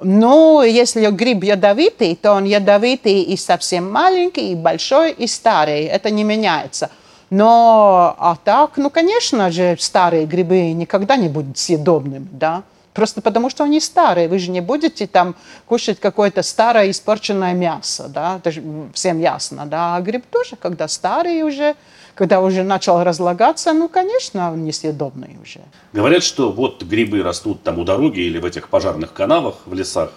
Ну, 0.01 0.63
если 0.63 1.07
гриб 1.11 1.43
ядовитый, 1.43 2.15
то 2.15 2.33
он 2.33 2.45
ядовитый 2.45 3.21
и 3.21 3.37
совсем 3.37 3.91
маленький, 3.91 4.53
и 4.53 4.55
большой, 4.55 5.11
и 5.11 5.27
старый. 5.27 5.83
Это 5.83 6.09
не 6.09 6.23
меняется. 6.23 6.89
Но, 7.29 8.15
а 8.17 8.35
так, 8.43 8.77
ну, 8.77 8.89
конечно 8.89 9.51
же, 9.51 9.77
старые 9.79 10.25
грибы 10.25 10.71
никогда 10.71 11.15
не 11.15 11.29
будут 11.29 11.59
съедобными, 11.59 12.27
да. 12.31 12.63
Просто 12.99 13.21
потому, 13.21 13.49
что 13.49 13.63
они 13.63 13.79
старые. 13.79 14.27
Вы 14.27 14.39
же 14.39 14.51
не 14.51 14.59
будете 14.59 15.07
там 15.07 15.35
кушать 15.67 16.01
какое-то 16.01 16.43
старое 16.43 16.91
испорченное 16.91 17.53
мясо, 17.53 18.09
да, 18.09 18.35
это 18.35 18.51
же 18.51 18.61
всем 18.93 19.21
ясно, 19.21 19.65
да. 19.65 19.95
А 19.95 20.01
гриб 20.01 20.25
тоже, 20.29 20.57
когда 20.57 20.89
старый 20.89 21.43
уже, 21.43 21.75
когда 22.13 22.41
уже 22.41 22.63
начал 22.63 23.01
разлагаться, 23.01 23.71
ну, 23.71 23.87
конечно, 23.87 24.51
он 24.51 24.65
несъедобный 24.65 25.37
уже. 25.41 25.61
Говорят, 25.93 26.23
что 26.23 26.51
вот 26.51 26.83
грибы 26.83 27.23
растут 27.23 27.63
там 27.63 27.79
у 27.79 27.85
дороги 27.85 28.19
или 28.19 28.37
в 28.37 28.43
этих 28.43 28.67
пожарных 28.67 29.13
канавах 29.13 29.55
в 29.65 29.73
лесах, 29.73 30.11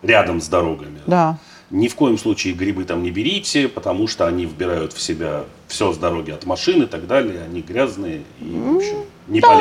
рядом 0.00 0.40
с 0.40 0.48
дорогами. 0.48 1.00
Да. 1.06 1.36
Ни 1.68 1.88
в 1.88 1.94
коем 1.96 2.16
случае 2.16 2.54
грибы 2.54 2.84
там 2.84 3.02
не 3.02 3.10
берите, 3.10 3.68
потому 3.68 4.08
что 4.08 4.26
они 4.26 4.46
вбирают 4.46 4.94
в 4.94 5.02
себя 5.02 5.44
все 5.68 5.92
с 5.92 5.98
дороги 5.98 6.30
от 6.30 6.46
машины 6.46 6.84
и 6.84 6.86
так 6.86 7.06
далее. 7.06 7.42
Они 7.42 7.60
грязные 7.60 8.22
и, 8.40 8.44
в 8.44 8.76
общем, 8.76 9.04
не 9.26 9.40
да. 9.40 9.60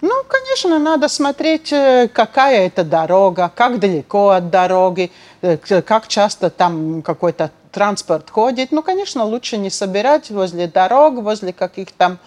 Ну, 0.00 0.12
конечно, 0.28 0.78
надо 0.78 1.08
смотреть, 1.08 1.72
э, 1.72 2.08
какая 2.12 2.66
это 2.66 2.84
дорога, 2.84 3.50
как 3.54 3.78
далеко 3.78 4.30
от 4.30 4.50
дороги, 4.50 5.10
э, 5.40 5.56
как 5.56 6.08
часто 6.08 6.50
там 6.50 7.02
какой-то 7.02 7.50
транспорт 7.70 8.30
ходит. 8.30 8.70
Ну, 8.72 8.82
конечно, 8.82 9.24
лучше 9.24 9.56
не 9.56 9.70
собирать 9.70 10.30
возле 10.30 10.66
дорог, 10.66 11.22
возле 11.22 11.52
каких-то, 11.52 12.18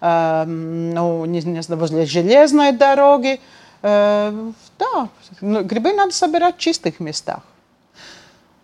э, 0.00 0.44
ну, 0.46 1.24
не, 1.26 1.42
не 1.42 1.62
знаю, 1.62 1.80
возле 1.80 2.06
железной 2.06 2.72
дороги. 2.72 3.40
Э, 3.82 4.32
да, 4.78 5.08
грибы 5.40 5.92
надо 5.92 6.12
собирать 6.12 6.56
в 6.56 6.58
чистых 6.58 7.00
местах. 7.00 7.40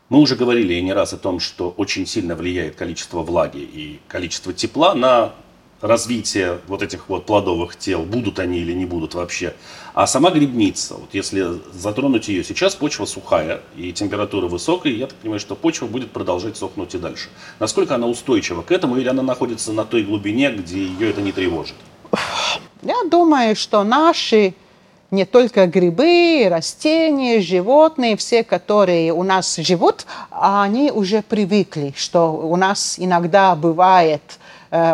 Мы 0.08 0.18
уже 0.18 0.34
говорили 0.34 0.80
не 0.80 0.92
раз 0.92 1.12
о 1.12 1.18
том, 1.18 1.38
что 1.38 1.72
очень 1.76 2.04
сильно 2.04 2.34
влияет 2.34 2.74
количество 2.74 3.20
влаги 3.20 3.60
и 3.60 4.00
количество 4.08 4.52
тепла 4.52 4.94
на 4.94 5.32
развитие 5.80 6.58
вот 6.66 6.82
этих 6.82 7.08
вот 7.08 7.26
плодовых 7.26 7.76
тел, 7.76 8.02
будут 8.02 8.38
они 8.38 8.58
или 8.58 8.72
не 8.72 8.84
будут 8.84 9.14
вообще. 9.14 9.54
А 9.94 10.06
сама 10.06 10.30
грибница, 10.30 10.94
вот 10.94 11.10
если 11.12 11.60
затронуть 11.72 12.28
ее, 12.28 12.44
сейчас 12.44 12.74
почва 12.74 13.06
сухая 13.06 13.60
и 13.76 13.92
температура 13.92 14.46
высокая, 14.46 14.92
я 14.92 15.06
так 15.06 15.16
понимаю, 15.18 15.40
что 15.40 15.54
почва 15.56 15.86
будет 15.86 16.10
продолжать 16.10 16.56
сохнуть 16.56 16.94
и 16.94 16.98
дальше. 16.98 17.28
Насколько 17.58 17.94
она 17.94 18.06
устойчива 18.06 18.62
к 18.62 18.72
этому 18.72 18.96
или 18.96 19.08
она 19.08 19.22
находится 19.22 19.72
на 19.72 19.84
той 19.84 20.02
глубине, 20.02 20.50
где 20.50 20.84
ее 20.84 21.10
это 21.10 21.20
не 21.22 21.32
тревожит? 21.32 21.76
Я 22.82 22.96
думаю, 23.10 23.56
что 23.56 23.82
наши 23.84 24.54
не 25.10 25.24
только 25.24 25.66
грибы, 25.66 26.46
растения, 26.48 27.40
животные, 27.40 28.16
все, 28.16 28.44
которые 28.44 29.12
у 29.12 29.22
нас 29.22 29.56
живут, 29.56 30.06
они 30.30 30.90
уже 30.92 31.22
привыкли, 31.22 31.92
что 31.96 32.32
у 32.32 32.56
нас 32.56 32.94
иногда 32.96 33.56
бывает 33.56 34.22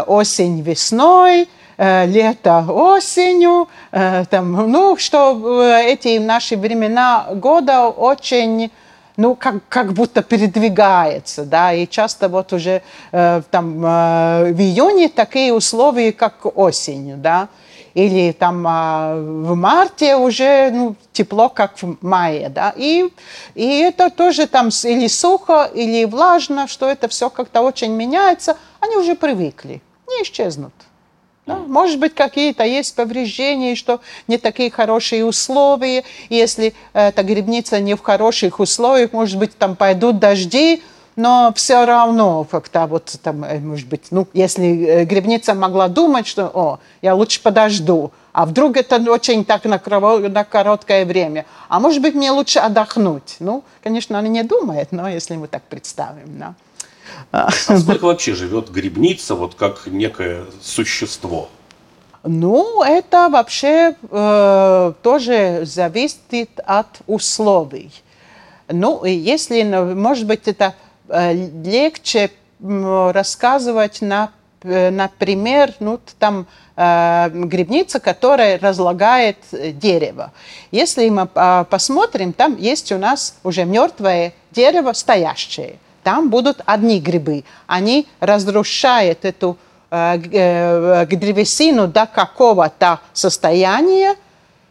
осень 0.07 0.63
весной, 0.63 1.49
э, 1.77 2.07
лето 2.07 2.65
осенью, 2.69 3.69
э, 3.93 4.25
там, 4.31 4.53
ну, 4.53 4.97
что 4.97 5.63
эти 5.77 6.19
наши 6.19 6.57
времена 6.57 7.27
года 7.35 7.89
очень 7.89 8.71
ну, 9.17 9.35
как, 9.35 9.67
как 9.69 9.95
будто 9.95 10.23
передвигается, 10.23 11.45
да, 11.45 11.73
и 11.73 11.87
часто 11.87 12.29
вот 12.29 12.53
уже 12.53 12.83
э, 13.13 13.43
там 13.51 13.85
э, 13.85 14.53
в 14.53 14.61
июне 14.61 15.09
такие 15.09 15.55
условия, 15.55 16.13
как 16.13 16.45
осенью, 16.55 17.17
да, 17.17 17.49
или 17.97 18.33
там 18.33 18.63
а, 18.69 19.17
в 19.17 19.55
марте 19.55 20.17
уже 20.17 20.71
ну, 20.71 20.97
тепло, 21.13 21.49
как 21.49 21.81
в 21.81 21.97
мае, 22.03 22.51
да, 22.51 22.75
и, 22.77 23.09
и 23.55 23.67
это 23.79 24.11
тоже 24.11 24.47
там 24.47 24.69
или 24.85 25.07
сухо, 25.07 25.71
или 25.75 26.05
влажно, 26.05 26.69
что 26.69 26.87
это 26.91 27.09
все 27.09 27.31
как-то 27.31 27.63
очень 27.63 27.93
меняется, 27.93 28.59
они 28.81 28.97
уже 28.97 29.15
привыкли, 29.15 29.81
не 30.09 30.23
исчезнут. 30.23 30.75
Да? 31.47 31.57
Может 31.57 31.99
быть, 31.99 32.15
какие-то 32.15 32.65
есть 32.65 32.95
повреждения, 32.95 33.75
что 33.75 34.01
не 34.29 34.37
такие 34.37 34.71
хорошие 34.71 35.25
условия. 35.25 36.05
Если 36.29 36.75
эта 36.93 37.23
грибница 37.23 37.81
не 37.81 37.95
в 37.95 38.03
хороших 38.03 38.61
условиях, 38.61 39.15
может 39.15 39.39
быть, 39.39 39.57
там 39.57 39.75
пойдут 39.75 40.19
дожди, 40.19 40.83
но 41.17 41.53
все 41.57 41.87
равно 41.87 42.45
как-то 42.45 42.87
вот 42.87 43.17
там, 43.23 43.43
э, 43.43 43.59
может 43.59 43.89
быть, 43.89 44.09
ну, 44.11 44.29
если 44.35 44.85
э, 44.85 45.05
грибница 45.05 45.55
могла 45.55 45.89
думать, 45.89 46.27
что, 46.27 46.51
о, 46.53 46.79
я 47.01 47.15
лучше 47.15 47.43
подожду, 47.43 48.13
а 48.33 48.45
вдруг 48.45 48.77
это 48.77 48.97
очень 49.11 49.47
так 49.47 49.65
на, 49.65 49.81
на 50.29 50.45
короткое 50.45 51.07
время, 51.07 51.47
а 51.69 51.81
может 51.81 52.03
быть, 52.03 52.15
мне 52.15 52.31
лучше 52.31 52.59
отдохнуть. 52.59 53.37
Ну, 53.41 53.65
конечно, 53.83 54.19
она 54.19 54.29
не 54.29 54.43
думает, 54.43 54.93
но 54.93 55.09
если 55.09 55.37
мы 55.37 55.49
так 55.49 55.63
представим, 55.63 56.39
да. 56.39 56.55
А 57.33 57.51
сколько 57.79 58.05
вообще 58.05 58.35
живет 58.35 58.71
грибница, 58.71 59.35
вот 59.35 59.55
как 59.55 59.87
некое 59.87 60.45
существо? 60.61 61.49
Ну, 62.25 62.83
это 62.83 63.29
вообще 63.31 63.97
э, 64.11 64.93
тоже 65.03 65.61
зависит 65.65 66.61
от 66.67 66.89
условий. 67.07 67.91
Ну, 68.69 69.05
если, 69.05 69.63
может 69.63 70.27
быть, 70.27 70.49
это 70.49 70.75
легче 71.09 72.31
рассказывать 72.61 74.01
на, 74.01 74.31
э, 74.63 74.91
например, 74.91 75.75
ну, 75.81 76.01
там 76.19 76.47
э, 76.77 77.29
грибница, 77.31 78.01
которая 78.01 78.59
разлагает 78.59 79.37
дерево. 79.53 80.33
Если 80.71 81.09
мы 81.09 81.27
посмотрим, 81.69 82.33
там 82.33 82.57
есть 82.57 82.93
у 82.93 82.99
нас 82.99 83.37
уже 83.45 83.65
мертвое 83.65 84.33
дерево 84.53 84.93
стоящее. 84.93 85.77
Там 86.03 86.31
будут 86.31 86.63
одни 86.67 87.01
грибы. 87.01 87.45
Они 87.67 88.07
разрушают 88.21 89.25
эту 89.25 89.59
древесину 89.91 91.87
до 91.87 92.07
какого-то 92.07 93.01
состояния 93.13 94.17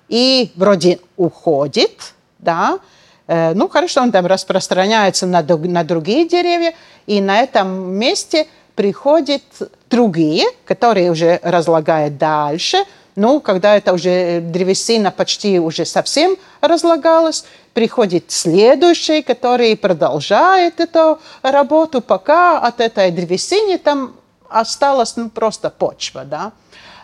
и 0.09 0.51
вроде 0.55 0.99
уходит, 1.15 2.13
да, 2.39 2.79
Э, 2.79 2.79
ну, 3.27 3.67
хорошо, 3.69 4.01
он 4.01 4.11
там 4.11 4.25
распространяется 4.25 5.25
на, 5.25 5.41
на 5.41 5.83
другие 5.83 6.27
деревья, 6.27 6.73
и 7.07 7.21
на 7.21 7.41
этом 7.41 7.91
месте 7.93 8.47
приходят 8.75 9.41
другие, 9.89 10.45
которые 10.65 11.11
уже 11.11 11.39
разлагают 11.41 12.17
дальше. 12.17 12.77
Ну, 13.15 13.39
когда 13.39 13.77
это 13.77 13.93
уже 13.93 14.41
древесина 14.41 15.09
почти 15.09 15.57
уже 15.59 15.85
совсем 15.85 16.35
разлагалась, 16.59 17.45
приходит 17.73 18.25
следующий, 18.27 19.21
который 19.21 19.77
продолжает 19.77 20.81
эту 20.81 21.19
работу, 21.41 22.01
пока 22.01 22.59
от 22.59 22.81
этой 22.81 23.11
древесины 23.11 23.77
там 23.77 24.15
осталась 24.49 25.15
ну, 25.15 25.29
просто 25.29 25.69
почва, 25.69 26.25
да. 26.25 26.51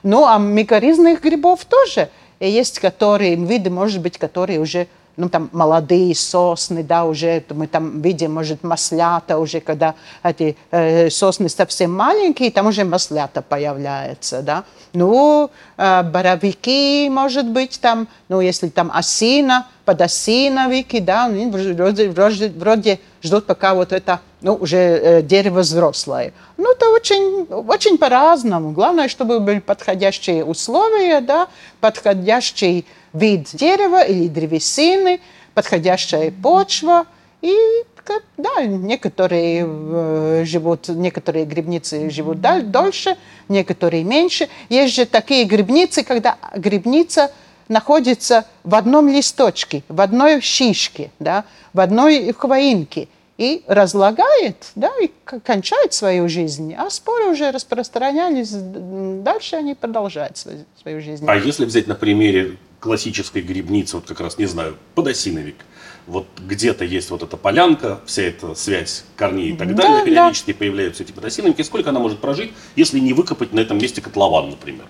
Ну, 0.04 0.26
а 0.26 0.38
микоризных 0.38 1.22
грибов 1.22 1.64
тоже 1.64 2.10
есть, 2.42 2.80
которые, 2.80 3.36
виды, 3.36 3.70
может 3.70 4.02
быть, 4.02 4.18
которые 4.18 4.60
уже 4.60 4.88
ну, 5.18 5.30
там 5.30 5.50
молодые 5.52 6.16
сосны, 6.16 6.84
да, 6.84 7.06
уже 7.06 7.44
мы 7.50 7.68
там 7.68 8.02
видим, 8.02 8.34
может, 8.34 8.64
маслята 8.64 9.38
уже, 9.38 9.60
когда 9.60 9.96
эти 10.24 10.56
э, 10.72 11.10
сосны 11.10 11.50
совсем 11.50 11.94
маленькие, 11.94 12.52
там 12.52 12.68
уже 12.68 12.84
маслята 12.84 13.42
появляются, 13.42 14.42
да. 14.42 14.64
Ну, 14.94 15.50
э, 15.78 16.04
боровики, 16.04 17.10
может 17.10 17.48
быть, 17.48 17.80
там, 17.82 18.08
ну, 18.30 18.42
если 18.42 18.70
там 18.70 18.92
осина, 18.94 19.68
подосиновики, 19.86 21.00
да, 21.00 21.26
они 21.26 21.50
вроде, 21.52 22.10
вроде, 22.10 22.50
вроде 22.50 23.00
ждут, 23.22 23.46
пока 23.46 23.74
вот 23.74 23.92
это, 23.92 24.20
ну, 24.42 24.56
уже 24.56 24.78
э, 24.78 25.22
дерево 25.22 25.60
взрослое. 25.60 26.34
Ну, 26.58 26.72
это 26.72 26.90
очень, 26.90 27.46
очень 27.68 27.98
по-разному. 27.98 28.72
Главное, 28.72 29.08
чтобы 29.08 29.40
были 29.40 29.60
подходящие 29.60 30.46
условия, 30.46 31.22
да, 31.22 31.48
подходящий 31.80 32.86
вид 33.14 33.50
дерева 33.54 34.04
или 34.04 34.28
древесины, 34.28 35.20
подходящая 35.54 36.32
почва 36.32 37.06
и 37.42 37.56
да, 38.38 38.64
некоторые 38.66 39.66
э, 39.68 40.44
живут, 40.46 40.90
некоторые 40.90 41.46
грибницы 41.46 42.10
живут 42.10 42.42
дольше, 42.42 43.18
некоторые 43.48 44.04
меньше. 44.04 44.50
Есть 44.70 44.96
же 44.96 45.06
такие 45.06 45.46
грибницы, 45.46 46.04
когда 46.04 46.38
грибница 46.56 47.32
находится 47.68 48.46
в 48.64 48.76
одном 48.76 49.08
листочке, 49.08 49.84
в 49.88 50.02
одной 50.02 50.42
шишке, 50.42 51.12
да, 51.20 51.46
в 51.74 51.80
одной 51.80 52.34
хвоинке 52.34 53.08
и 53.42 53.64
разлагает, 53.66 54.72
да, 54.76 54.92
и 55.02 55.10
кончает 55.44 55.94
свою 55.94 56.30
жизнь. 56.30 56.76
А 56.78 56.92
споры 56.92 57.26
уже 57.26 57.50
распространялись, 57.50 58.52
дальше 58.52 59.56
они 59.56 59.74
продолжают 59.74 60.38
свою, 60.38 60.66
свою 60.80 61.02
жизнь. 61.02 61.26
А 61.28 61.36
если 61.36 61.66
взять 61.66 61.88
на 61.88 61.96
примере 61.96 62.58
классической 62.80 63.42
грибницы, 63.42 63.96
вот 63.96 64.06
как 64.06 64.20
раз, 64.20 64.38
не 64.38 64.46
знаю, 64.46 64.78
подосиновик, 64.94 65.56
вот 66.06 66.28
где-то 66.40 66.86
есть 66.86 67.10
вот 67.10 67.24
эта 67.24 67.36
полянка, 67.36 68.00
вся 68.06 68.22
эта 68.22 68.54
связь 68.54 69.06
корней 69.16 69.54
и 69.54 69.58
так 69.58 69.74
да, 69.74 69.88
далее, 69.88 70.06
периодически 70.06 70.54
да. 70.54 70.60
появляются 70.60 71.02
эти 71.02 71.12
подосиновики, 71.12 71.64
сколько 71.64 71.90
она 71.90 72.00
может 72.00 72.20
прожить, 72.20 72.52
если 72.76 73.00
не 73.00 73.14
выкопать 73.14 73.54
на 73.54 73.60
этом 73.60 73.80
месте 73.80 74.02
котлован, 74.02 74.52
например? 74.52 74.86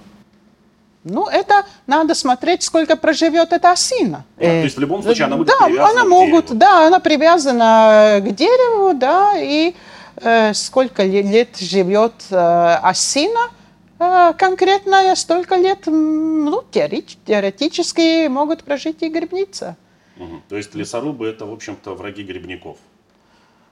Ну, 1.03 1.27
это 1.27 1.65
надо 1.87 2.13
смотреть, 2.13 2.63
сколько 2.63 2.95
проживет 2.95 3.53
эта 3.53 3.71
осина. 3.71 4.23
А, 4.37 4.41
то 4.41 4.45
есть 4.45 4.77
в 4.77 4.79
любом 4.79 5.01
случае 5.01 5.25
она 5.25 5.37
будет 5.37 5.47
да, 5.47 5.65
привязана 5.65 5.91
она 5.91 6.03
к 6.03 6.07
могут, 6.07 6.45
дереву. 6.45 6.59
Да, 6.59 6.87
она 6.87 6.99
привязана 6.99 8.21
к 8.21 8.31
дереву, 8.35 8.93
да, 8.93 9.33
и 9.37 9.73
э, 10.17 10.53
сколько 10.53 11.03
лет 11.03 11.57
живет 11.57 12.13
э, 12.29 12.79
осина– 12.81 13.49
а, 14.03 14.33
конкретная 14.33 15.13
столько 15.13 15.57
лет, 15.57 15.85
ну, 15.85 16.63
теоретически 16.71 18.27
могут 18.29 18.63
прожить 18.63 19.03
и 19.03 19.09
грибница. 19.09 19.77
Угу. 20.17 20.41
То 20.49 20.57
есть 20.57 20.73
лесорубы 20.73 21.27
это, 21.27 21.45
в 21.45 21.53
общем-то, 21.53 21.93
враги 21.93 22.23
грибников? 22.23 22.77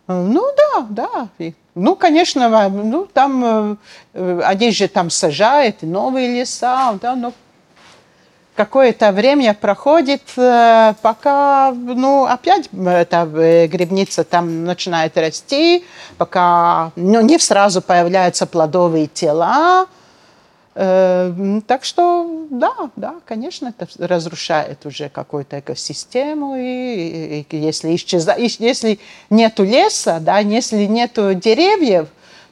Ну 0.09 0.51
да, 0.57 0.87
да. 0.89 1.27
И, 1.37 1.53
ну, 1.75 1.95
конечно, 1.95 2.67
ну, 2.69 3.05
там 3.05 3.77
э, 4.13 4.41
они 4.43 4.71
же 4.71 4.87
там 4.87 5.11
сажают 5.11 5.83
новые 5.83 6.33
леса, 6.33 6.97
да, 6.99 7.15
но 7.15 7.31
какое-то 8.55 9.11
время 9.11 9.53
проходит, 9.53 10.23
э, 10.35 10.95
пока, 11.03 11.71
ну, 11.73 12.25
опять 12.25 12.69
эта 12.73 13.29
э, 13.35 13.67
грибница 13.67 14.23
там 14.23 14.65
начинает 14.65 15.15
расти, 15.15 15.85
пока, 16.17 16.91
ну, 16.95 17.21
не 17.21 17.37
сразу 17.37 17.79
появляются 17.79 18.47
плодовые 18.47 19.05
тела, 19.05 19.85
так 20.79 21.83
что, 21.83 22.47
да, 22.49 22.73
да, 22.95 23.15
конечно, 23.25 23.73
это 23.77 23.85
разрушает 24.07 24.85
уже 24.85 25.09
какую-то 25.09 25.59
экосистему, 25.59 26.55
и, 26.55 27.41
и, 27.41 27.57
если, 27.57 27.93
исчезает, 27.95 28.39
если 28.61 28.99
нету 29.29 29.65
леса, 29.65 30.19
да, 30.21 30.39
если 30.39 30.85
нету 30.85 31.33
деревьев, 31.33 32.07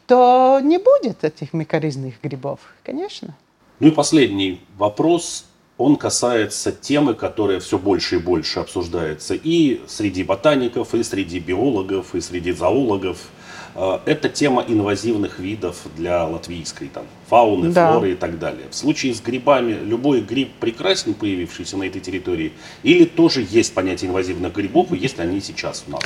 то 0.07 0.59
не 0.61 0.77
будет 0.77 1.23
этих 1.23 1.53
микоризных 1.53 2.15
грибов, 2.21 2.59
конечно. 2.83 3.33
Ну 3.79 3.87
и 3.87 3.91
последний 3.91 4.61
вопрос, 4.77 5.45
он 5.77 5.95
касается 5.95 6.73
темы, 6.73 7.13
которая 7.13 7.61
все 7.61 7.77
больше 7.77 8.17
и 8.17 8.19
больше 8.19 8.59
обсуждается 8.59 9.35
и 9.35 9.79
среди 9.87 10.23
ботаников, 10.23 10.93
и 10.93 11.03
среди 11.03 11.39
биологов, 11.39 12.13
и 12.13 12.19
среди 12.19 12.51
зоологов– 12.51 13.19
Э, 13.36 13.36
это 13.77 14.27
тема 14.27 14.63
инвазивных 14.67 15.37
видов 15.37 15.83
для 15.95 16.25
латвийской 16.25 16.87
там, 16.87 17.05
фауны, 17.29 17.71
да. 17.71 17.91
флоры 17.91 18.13
и 18.13 18.15
так 18.15 18.39
далее. 18.39 18.65
В 18.71 18.75
случае 18.75 19.13
с 19.13 19.21
грибами, 19.21 19.73
любой 19.73 20.21
гриб 20.21 20.51
прекрасен, 20.59 21.13
появившийся 21.13 21.77
на 21.77 21.83
этой 21.83 22.01
территории, 22.01 22.53
или 22.81 23.05
тоже 23.05 23.45
есть 23.47 23.75
понятие 23.75 24.09
инвазивных 24.09 24.51
грибов, 24.53 24.91
и 24.91 24.97
есть 24.97 25.17
ли 25.17 25.23
они 25.23 25.41
сейчас 25.41 25.83
у 25.87 25.91
нас? 25.91 26.01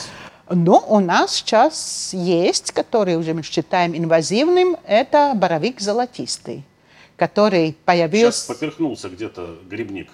Ну, 0.49 0.83
у 0.85 0.99
нас 0.99 1.35
сейчас 1.35 2.11
есть, 2.13 2.71
который 2.73 3.15
уже 3.15 3.33
мы 3.33 3.41
считаем 3.41 3.95
инвазивным, 3.95 4.75
это 4.85 5.31
боровик 5.33 5.79
золотистый, 5.79 6.65
который 7.15 7.77
появился... 7.85 8.47
Сейчас 8.47 8.59
поперхнулся 8.59 9.07
где-то 9.07 9.59
грибник. 9.69 10.09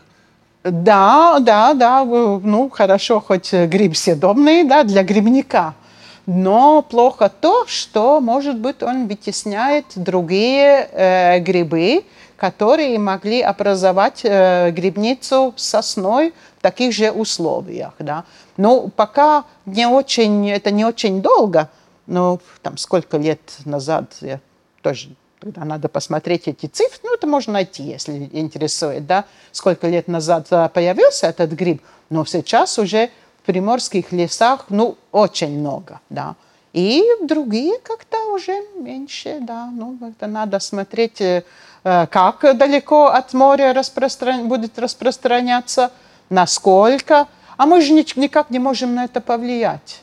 Да, 0.63 1.39
да, 1.39 1.73
да, 1.73 2.05
ну, 2.05 2.69
хорошо, 2.69 3.19
хоть 3.19 3.51
гриб 3.51 3.95
съедобный, 3.95 4.63
да, 4.63 4.83
для 4.83 5.01
грибника– 5.01 5.73
но 6.27 6.81
плохо 6.81 7.29
то, 7.29 7.65
что, 7.67 8.19
может 8.19 8.59
быть, 8.59 8.83
он 8.83 9.07
вытесняет 9.07 9.85
другие 9.95 10.89
э, 10.91 11.39
грибы, 11.39 12.03
которые 12.35 12.99
могли 12.99 13.41
образовать 13.41 14.21
э, 14.23 14.71
грибницу 14.71 15.53
сосной 15.55 16.33
в 16.59 16.61
таких 16.61 16.93
же 16.93 17.11
условиях. 17.11 17.93
Да. 17.99 18.25
Но 18.57 18.89
пока 18.89 19.45
не 19.65 19.87
очень, 19.87 20.49
это 20.49 20.69
не 20.69 20.83
очень 20.83 21.21
долго, 21.21 21.69
но 22.07 22.39
там 22.61 22.77
сколько 22.77 23.17
лет 23.17 23.39
назад, 23.63 24.13
я 24.19 24.41
тоже 24.81 25.15
тогда 25.39 25.63
надо 25.63 25.87
посмотреть 25.87 26.49
эти 26.49 26.65
цифры, 26.65 26.99
ну 27.03 27.13
это 27.13 27.25
можно 27.25 27.53
найти, 27.53 27.83
если 27.83 28.29
интересует, 28.33 29.07
да, 29.07 29.23
сколько 29.53 29.87
лет 29.87 30.09
назад 30.09 30.47
э, 30.51 30.67
появился 30.73 31.27
этот 31.27 31.51
гриб, 31.51 31.81
но 32.09 32.25
сейчас 32.25 32.77
уже 32.77 33.11
приморских 33.47 34.11
лесах, 34.11 34.65
ну, 34.69 34.97
очень 35.11 35.59
много, 35.59 35.99
да. 36.09 36.35
И 36.73 37.03
другие 37.21 37.79
как-то 37.79 38.17
уже 38.33 38.61
меньше, 38.75 39.39
да. 39.41 39.69
Ну, 39.73 39.97
это 40.01 40.27
надо 40.27 40.59
смотреть, 40.59 41.21
э, 41.21 41.43
как 41.83 42.57
далеко 42.57 43.07
от 43.07 43.33
моря 43.33 43.73
распростран... 43.73 44.47
будет 44.47 44.77
распространяться, 44.77 45.91
насколько. 46.29 47.27
А 47.57 47.65
мы 47.65 47.81
же 47.81 47.93
никак 47.93 48.51
не 48.51 48.59
можем 48.59 48.93
на 48.95 49.05
это 49.05 49.21
повлиять. 49.21 50.01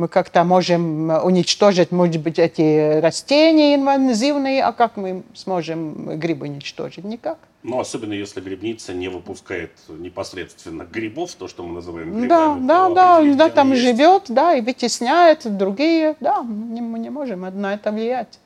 Мы 0.00 0.08
как-то 0.08 0.44
можем 0.44 1.10
уничтожить, 1.10 1.92
может 1.92 2.22
быть, 2.22 2.38
эти 2.38 3.00
растения 3.00 3.74
инвазивные, 3.74 4.64
а 4.64 4.72
как 4.72 4.96
мы 4.96 5.24
сможем 5.34 6.18
грибы 6.18 6.46
уничтожить? 6.46 7.04
Никак. 7.04 7.36
Ну, 7.62 7.78
особенно 7.78 8.14
если 8.14 8.40
грибница 8.40 8.94
не 8.94 9.08
выпускает 9.08 9.72
непосредственно 9.90 10.84
грибов, 10.84 11.34
то, 11.34 11.48
что 11.48 11.64
мы 11.64 11.74
называем 11.74 12.18
грибами. 12.18 12.28
Да, 12.66 12.88
да, 12.88 13.20
да, 13.20 13.34
да, 13.34 13.50
там 13.50 13.72
есть. 13.72 13.82
живет, 13.82 14.22
да, 14.28 14.54
и 14.54 14.62
вытесняет 14.62 15.42
другие, 15.58 16.16
да, 16.20 16.40
мы 16.40 16.98
не 16.98 17.10
можем 17.10 17.42
на 17.42 17.74
это 17.74 17.92
влиять. 17.92 18.38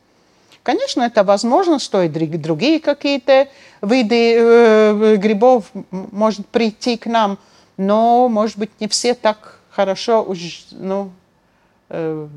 Конечно, 0.65 1.03
это 1.03 1.23
возможно, 1.23 1.79
что 1.79 2.03
и 2.03 2.09
другие 2.09 2.81
какие-то 2.81 3.47
виды 3.81 4.35
э, 4.39 5.17
грибов 5.19 5.71
может 5.93 6.49
прийти 6.49 6.97
к 6.97 7.07
нам, 7.07 7.39
но, 7.77 8.29
может 8.29 8.59
быть, 8.59 8.71
не 8.81 8.89
все 8.89 9.15
так 9.15 9.61
хорошо 9.71 10.25
уж, 10.25 10.67
ну, 10.73 11.13
Э, 11.15 11.24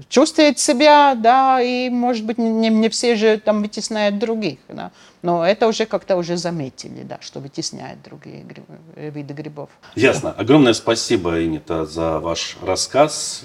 чувствует 0.09 0.59
себя, 0.59 1.15
да, 1.15 1.61
и, 1.61 1.89
может 1.89 2.25
быть, 2.25 2.37
не, 2.37 2.69
не 2.69 2.89
все 2.89 3.15
же 3.15 3.37
там 3.37 3.61
вытесняют 3.61 4.19
других, 4.19 4.59
да. 4.67 4.91
Но 5.21 5.45
это 5.45 5.67
уже 5.67 5.85
как-то 5.85 6.15
уже 6.17 6.37
заметили, 6.37 7.03
да, 7.03 7.17
что 7.21 7.39
вытесняют 7.39 8.01
другие 8.03 8.43
гриб, 8.43 8.65
э, 8.95 9.09
виды 9.09 9.33
грибов. 9.33 9.69
Ясно. 9.95 10.31
Огромное 10.31 10.73
спасибо, 10.73 11.43
Инита, 11.43 11.85
за 11.85 12.19
ваш 12.19 12.57
рассказ, 12.61 13.43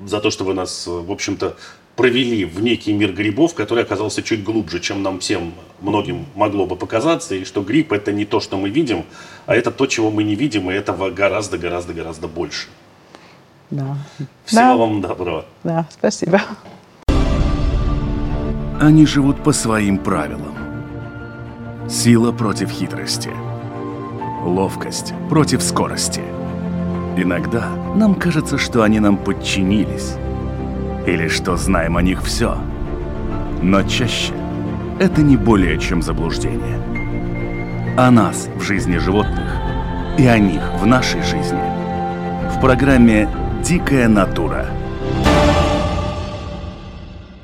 за 0.00 0.20
то, 0.20 0.30
что 0.30 0.44
вы 0.44 0.54
нас, 0.54 0.86
в 0.86 1.10
общем-то, 1.10 1.56
провели 1.96 2.44
в 2.44 2.60
некий 2.60 2.92
мир 2.92 3.12
грибов, 3.12 3.54
который 3.54 3.84
оказался 3.84 4.22
чуть 4.22 4.42
глубже, 4.42 4.80
чем 4.80 5.02
нам 5.02 5.20
всем 5.20 5.54
многим 5.80 6.26
могло 6.34 6.66
бы 6.66 6.76
показаться, 6.76 7.34
и 7.34 7.44
что 7.44 7.62
гриб 7.62 7.92
это 7.92 8.12
не 8.12 8.24
то, 8.24 8.40
что 8.40 8.56
мы 8.56 8.70
видим, 8.70 9.04
а 9.46 9.54
это 9.54 9.70
то, 9.70 9.86
чего 9.86 10.10
мы 10.10 10.24
не 10.24 10.34
видим, 10.34 10.70
и 10.70 10.74
этого 10.74 11.10
гораздо-гораздо-гораздо 11.10 12.28
больше. 12.28 12.68
Да. 13.70 13.96
Всего 14.44 14.60
да. 14.60 14.76
вам 14.76 15.00
доброго. 15.00 15.44
Да, 15.62 15.86
спасибо. 15.90 16.40
Они 18.80 19.06
живут 19.06 19.42
по 19.42 19.52
своим 19.52 19.98
правилам. 19.98 20.54
Сила 21.88 22.32
против 22.32 22.70
хитрости. 22.70 23.30
Ловкость 24.44 25.14
против 25.28 25.62
скорости. 25.62 26.22
Иногда 27.16 27.68
нам 27.94 28.14
кажется, 28.14 28.58
что 28.58 28.82
они 28.82 29.00
нам 29.00 29.16
подчинились. 29.16 30.16
Или 31.06 31.28
что 31.28 31.56
знаем 31.56 31.96
о 31.96 32.02
них 32.02 32.22
все. 32.22 32.58
Но 33.62 33.82
чаще 33.82 34.34
это 35.00 35.22
не 35.22 35.36
более 35.36 35.78
чем 35.78 36.02
заблуждение. 36.02 36.80
О 37.96 38.10
нас 38.10 38.48
в 38.56 38.62
жизни 38.62 38.98
животных 38.98 39.50
и 40.18 40.26
о 40.26 40.38
них 40.38 40.62
в 40.80 40.86
нашей 40.86 41.22
жизни– 41.22 41.60
программе 42.64 43.28
«Дикая 43.64 44.08
натура». 44.08 44.83